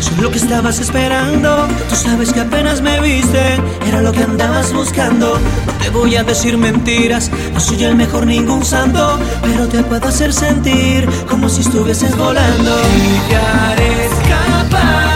Soy 0.00 0.16
lo 0.16 0.30
que 0.30 0.38
estabas 0.38 0.78
esperando. 0.78 1.66
Tú 1.88 1.94
sabes 1.94 2.32
que 2.32 2.40
apenas 2.40 2.80
me 2.80 3.00
viste, 3.00 3.56
era 3.86 4.00
lo 4.02 4.12
que 4.12 4.22
andabas 4.22 4.72
buscando. 4.72 5.38
No 5.66 5.72
te 5.82 5.90
voy 5.90 6.16
a 6.16 6.24
decir 6.24 6.56
mentiras, 6.56 7.30
no 7.52 7.60
soy 7.60 7.84
el 7.84 7.94
mejor 7.94 8.26
ningún 8.26 8.64
santo, 8.64 9.18
pero 9.42 9.68
te 9.68 9.82
puedo 9.82 10.08
hacer 10.08 10.32
sentir 10.32 11.08
como 11.28 11.48
si 11.48 11.60
estuvieses 11.62 12.16
volando. 12.16 12.76
Haré 13.70 14.06
escapar 14.06 15.10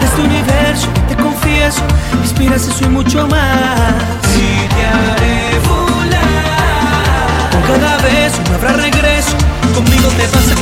de 0.00 0.06
este 0.06 0.20
universo, 0.22 0.88
te 1.08 1.16
confieso, 1.16 1.82
inspiras 2.22 2.66
eso 2.66 2.84
y 2.84 2.88
mucho 2.88 3.26
más. 3.26 3.94
Y 4.36 4.68
te 4.68 4.86
haré 4.86 5.58
volar, 5.68 7.50
con 7.50 7.62
cada 7.62 7.96
beso 7.98 8.38
no 8.48 8.54
habrá 8.56 8.72
regreso, 8.72 9.36
conmigo 9.74 10.08
te 10.16 10.26
vas 10.36 10.50
a 10.50 10.54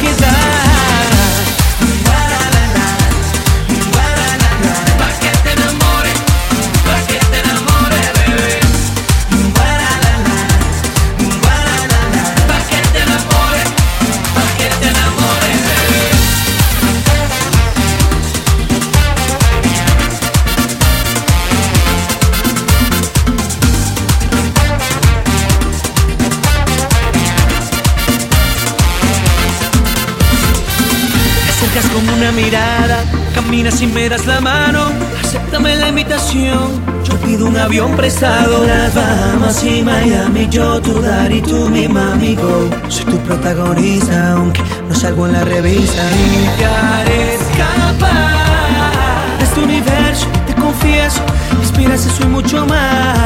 y 33.80 33.86
me 33.86 34.08
das 34.08 34.26
la 34.26 34.40
mano. 34.40 34.90
Acéptame 35.22 35.76
la 35.76 35.88
invitación, 35.88 36.82
yo 37.04 37.14
pido 37.18 37.46
un 37.46 37.56
avión 37.56 37.94
prestado. 37.96 38.66
Las 38.66 38.92
Bahamas 38.94 39.62
y 39.62 39.82
Miami, 39.82 40.48
yo 40.50 40.80
tu 40.80 41.00
daddy, 41.00 41.40
tú 41.42 41.68
mi 41.68 41.86
mami 41.86 42.34
go. 42.34 42.68
Soy 42.88 43.04
tu 43.04 43.18
protagonista, 43.18 44.32
aunque 44.32 44.62
no 44.88 44.94
salgo 44.94 45.26
en 45.26 45.34
la 45.34 45.44
revista. 45.44 46.02
Y 46.10 46.48
te 46.58 46.64
haré 46.64 47.34
escapar 47.34 49.38
de 49.38 49.44
este 49.44 49.60
universo, 49.60 50.26
te 50.46 50.54
confieso, 50.54 51.20
inspiras 51.60 52.04
eso 52.06 52.24
y 52.24 52.26
mucho 52.26 52.66
más. 52.66 53.18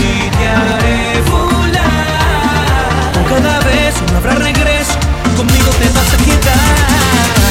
Y 0.00 0.28
te 0.30 0.48
haré 0.48 1.20
volar, 1.30 3.12
con 3.12 3.24
cada 3.24 3.60
beso 3.60 4.00
no 4.10 4.16
habrá 4.18 4.34
regreso, 4.34 4.98
conmigo 5.36 5.70
te 5.78 5.88
vas 5.90 6.14
a 6.14 6.16
quedar. 6.24 7.41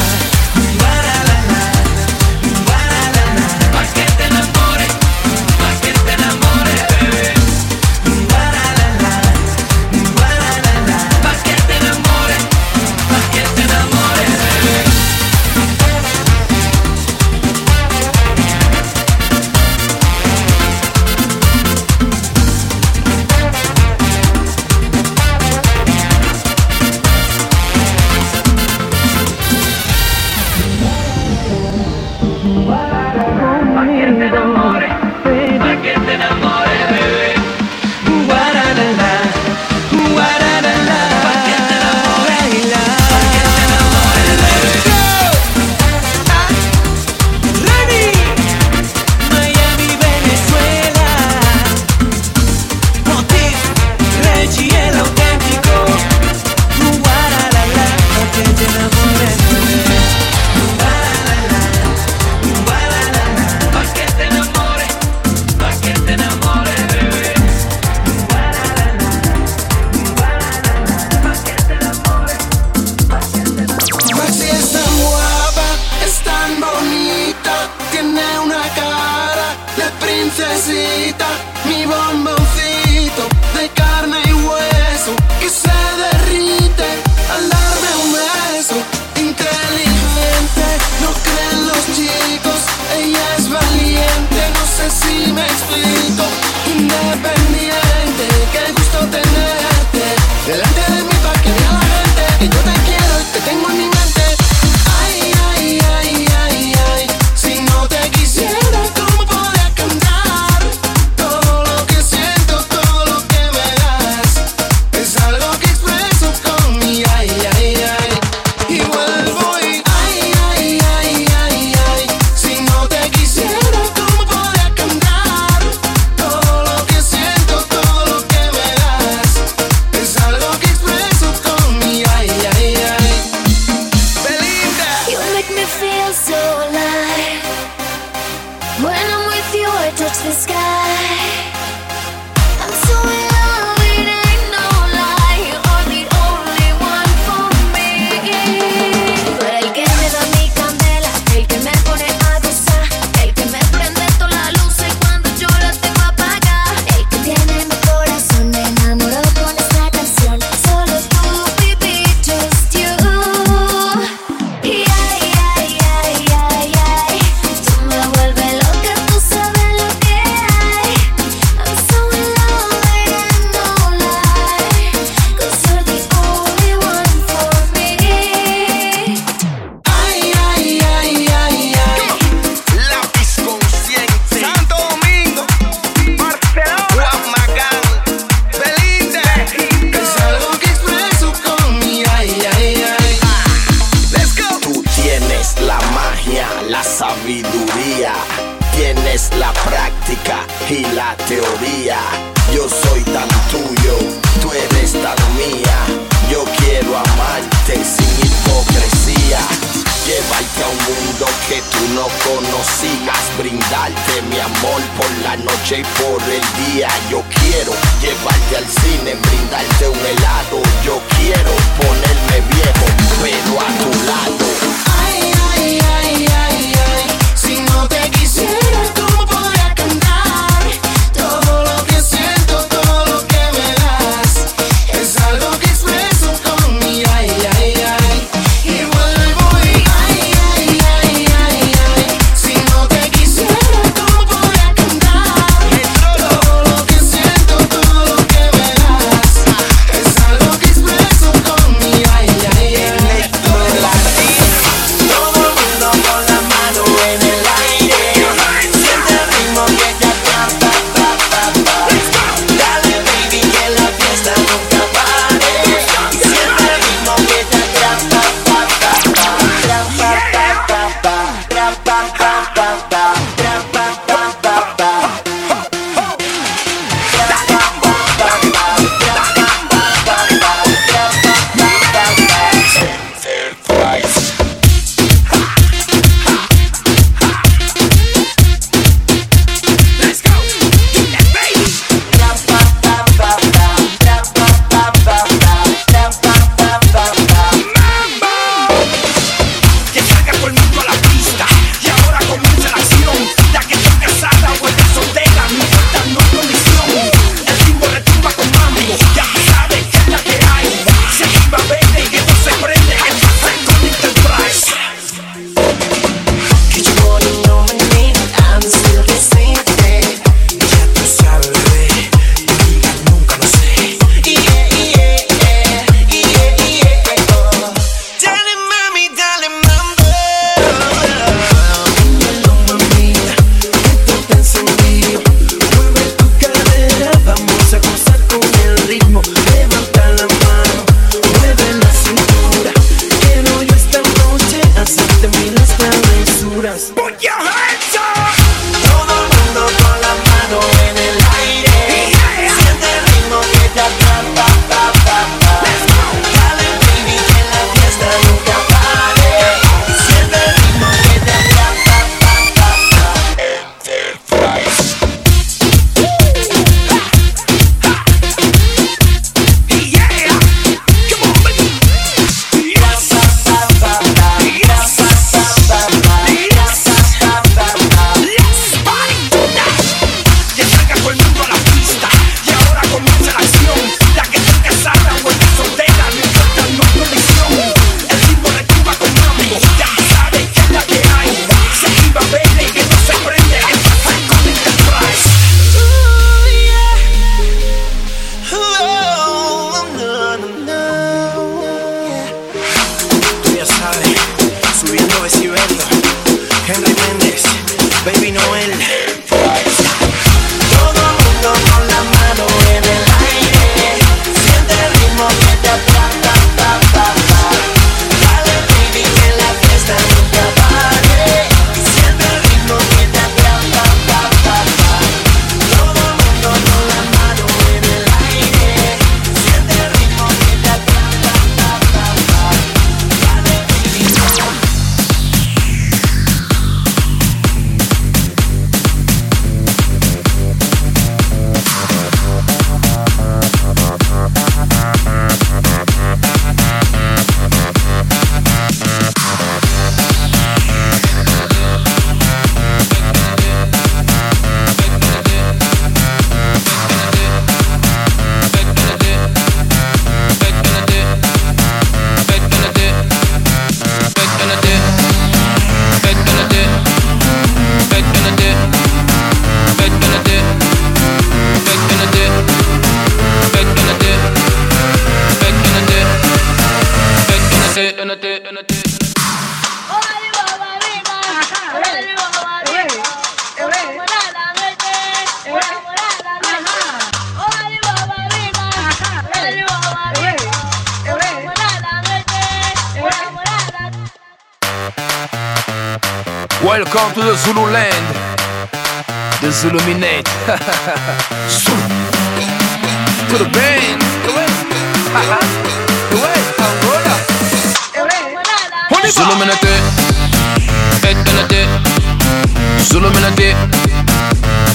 Zuluminati 512.92 513.40
de. 513.40 513.54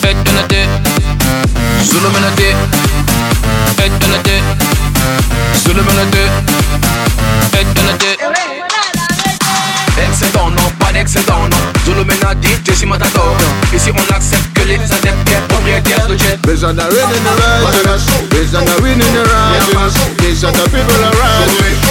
De. 0.02 0.66
De. 7.94 8.18
Excellent, 10.02 10.50
non, 10.50 10.70
pas 10.80 10.92
d'excellent, 10.94 11.48
non. 11.48 11.58
Zuluminati, 11.86 12.48
je 12.68 12.74
suis 12.74 12.88
Ici 13.72 13.92
on 13.92 14.16
accepte 14.16 14.52
que 14.56 14.64
les 14.64 14.78
adeptes 14.78 15.48
propriétaires 15.48 16.08
de 16.08 16.18
jet. 16.18 16.40
Based 16.42 16.64
on 16.64 16.70
in 16.70 16.76
the 16.76 16.80
ride 16.80 18.32
Based 18.32 18.56
on 18.56 18.62
in 18.62 18.98
the 18.98 19.22
ride 19.30 19.62
Based 20.18 20.44
on 20.44 20.54
people 20.54 21.04
around 21.04 21.50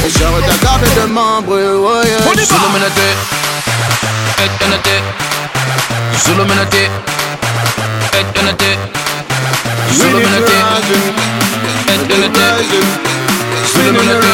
Je 0.09 0.25
regarde 0.25 0.83
de 0.83 1.07
membres, 1.07 1.55
ouais, 1.55 2.03
ouais 2.03 2.17
Zuluminati, 6.25 6.89
Edenati, 8.13 8.79
Zuluminati, 9.93 10.53
Edenati, 11.89 12.81
Zuluminati, 13.73 14.27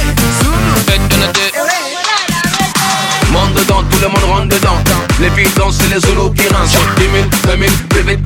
Monde 3.32 3.54
dedans, 3.54 3.84
tout 3.90 4.00
le 4.02 4.08
monde 4.08 4.24
rentre 4.24 4.48
dedans. 4.48 5.11
Les 5.22 5.30
puissants 5.30 5.72
c'est 5.72 5.94
les 5.94 6.00
zolos 6.02 6.32
qui 6.32 6.48
rincent. 6.48 6.76
10 6.98 7.04
000, 7.04 7.26
20 7.46 7.60
000, 7.60 7.72
plus 7.90 8.02
vite, 8.02 8.24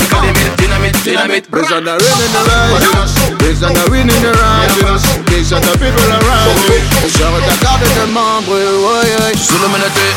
Dynamite, 0.58 1.04
dynamite 1.04 1.46
There's 1.52 1.72
an 1.72 1.88
arena 1.88 2.24
in 2.24 2.32
the 2.32 2.42
ride 2.48 3.38
There's 3.40 3.62
an 3.64 3.76
arena 3.88 4.14
in 4.14 4.22
the 4.24 4.32
ride 4.32 4.72
There's 5.28 5.52
an 5.52 5.62
people 5.62 6.08
around 6.08 6.56
Je 7.06 7.24
regarde 7.24 7.84
tes 7.84 8.08
membres, 8.12 8.48
ouais 8.50 8.64
ouais. 8.64 9.36
Zulu 9.36 9.68
Menate 9.68 10.08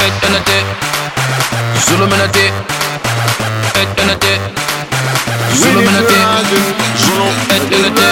Et 0.00 0.12
Enate 0.26 0.58
Zulu 1.88 2.06
Menate 2.06 2.46
Et 3.74 3.88
Enate 4.02 4.34
Zulu 5.54 5.80
Menate 5.84 6.18
Zulu 6.96 7.28
Et 7.50 7.62
Enate 7.74 8.08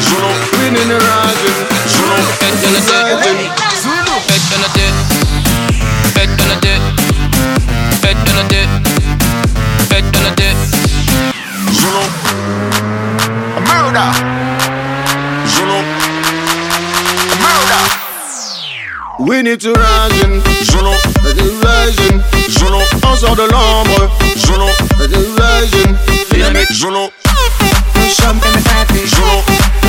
Zulu 0.00 0.30
Winning 0.58 0.88
the 0.88 0.98
ride 0.98 1.44
Zulu 1.86 2.18
Et 2.42 3.63
We 19.26 19.42
need 19.42 19.60
to 19.60 19.72
rising. 19.72 20.42
Jono, 20.70 20.92
division. 21.34 22.22
Jono, 22.48 22.78
on 23.06 23.16
sort 23.16 23.36
de 23.36 23.46
l'ombre. 23.50 24.10
Jono, 24.36 24.68
division. 25.08 25.96
Dynamique. 26.30 26.72
Jono. 26.72 27.10
Nous 27.96 28.10
sommes 28.10 28.38
démocratiques. 28.38 29.16
Jono. 29.16 29.83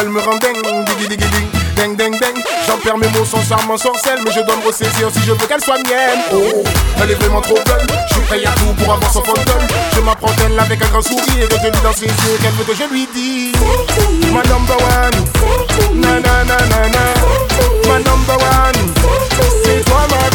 elle 0.00 0.08
me 0.08 0.20
rend 0.20 0.36
dingue, 0.36 0.62
digui 0.86 1.08
digui 1.08 1.28
ding, 1.30 1.48
ding 1.76 1.96
ding 1.96 2.12
ding. 2.18 2.42
J'en 2.66 2.78
perds 2.78 2.98
mes 2.98 3.08
mots 3.08 3.24
sans 3.24 3.42
charme, 3.42 3.70
en 3.70 3.76
sorcelle, 3.76 4.20
mais 4.24 4.30
je 4.30 4.40
dois 4.40 4.56
me 4.56 4.66
ressaisir 4.66 5.10
si 5.12 5.20
je 5.26 5.32
veux 5.32 5.46
qu'elle 5.46 5.62
soit 5.62 5.78
mienne. 5.78 6.20
Oh, 6.32 6.36
oh. 6.54 6.64
elle 7.02 7.10
est 7.10 7.14
vraiment 7.14 7.40
trop 7.40 7.54
bonne, 7.54 7.86
je 8.08 8.14
suis 8.14 8.22
prêt 8.22 8.44
à 8.44 8.50
tout 8.52 8.72
pour 8.78 8.94
avoir 8.94 9.12
son 9.12 9.22
fantôme. 9.22 9.66
Je 9.94 10.00
m'apprends 10.00 10.32
d'elle 10.34 10.58
avec 10.58 10.82
un 10.82 10.88
grand 10.88 11.02
sourire 11.02 11.48
et 11.50 11.56
je 11.62 11.70
lui 11.70 11.80
dans 11.82 11.92
ses 11.92 12.06
yeux 12.06 12.38
qu'elle 12.40 12.52
veut 12.52 12.64
que 12.64 12.74
je 12.74 12.84
lui 12.92 13.08
dise. 13.14 13.54
Ma 14.32 14.42
number 14.42 14.76
one, 14.76 16.00
na 16.00 16.20
na 16.20 16.44
na 16.44 16.56
na 16.56 16.88
na, 16.88 17.04
ma 17.88 17.98
number 17.98 18.36
one, 18.36 18.94
c'est 19.64 19.84
toi 19.84 20.06
ma 20.10 20.27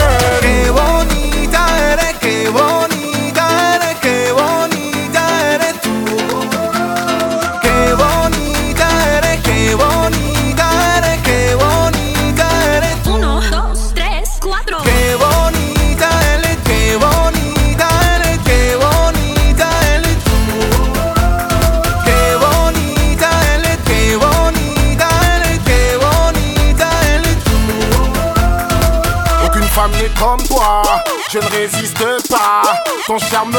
Ton 33.05 33.19
charme 33.19 33.51
me 33.51 33.57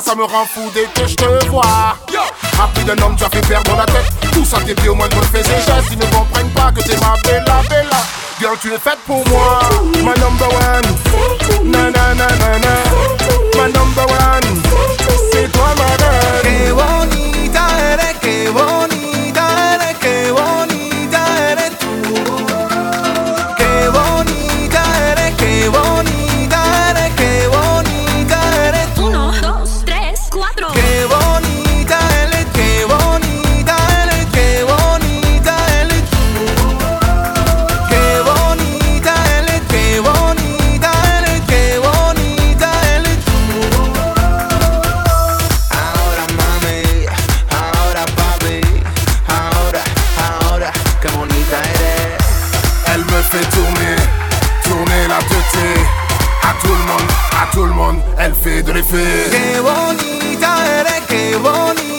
ça 0.00 0.14
me 0.16 0.24
rend 0.24 0.44
fou 0.44 0.70
dès 0.74 0.86
que 0.94 1.06
je 1.06 1.14
te 1.14 1.46
vois. 1.46 1.96
Rapide 2.58 2.86
d'un 2.86 3.04
homme, 3.04 3.14
tu 3.16 3.24
as 3.24 3.30
fait 3.30 3.46
perdre 3.46 3.76
la 3.76 3.86
tête. 3.86 4.10
Tout 4.32 4.44
ça 4.44 4.58
tes 4.66 4.74
pieds, 4.74 4.88
au 4.88 4.94
moins 4.94 5.08
de 5.08 5.14
me 5.14 5.22
fais 5.22 5.44
gestes. 5.44 5.70
Ils 5.92 5.98
ne 5.98 6.04
comprennent 6.06 6.50
pas 6.50 6.72
que 6.72 6.80
t'es 6.82 6.96
ma 6.96 7.14
bella 7.22 7.62
bella. 7.68 7.96
Girl, 8.40 8.56
tu 8.60 8.72
es 8.72 8.78
faite 8.78 8.98
pour 9.06 9.26
moi. 9.28 9.60
Ma 10.02 10.14
number 10.14 10.48
one. 10.48 11.70
Na 11.70 11.90
na 11.90 12.14
na 12.14 12.26
na 12.26 12.58
na. 12.58 13.68
Number 13.68 14.06
one. 14.06 14.62
C'est 15.32 15.50
toi 15.52 15.68
ma 15.78 15.84
reine. 16.04 16.42
Que 16.42 16.72
bonita 16.72 17.66
eres, 17.92 18.18
que 18.20 18.50
bonita. 18.50 18.85
tout 57.52 57.64
le 57.64 57.72
monde, 57.72 57.98
elle 58.18 58.34
fait 58.34 58.62
de 58.62 58.72
l'effet. 58.72 59.30
Que 59.30 59.60
bonita 59.60 60.54
eres, 60.78 61.06
que 61.08 61.36
bonita. 61.38 61.95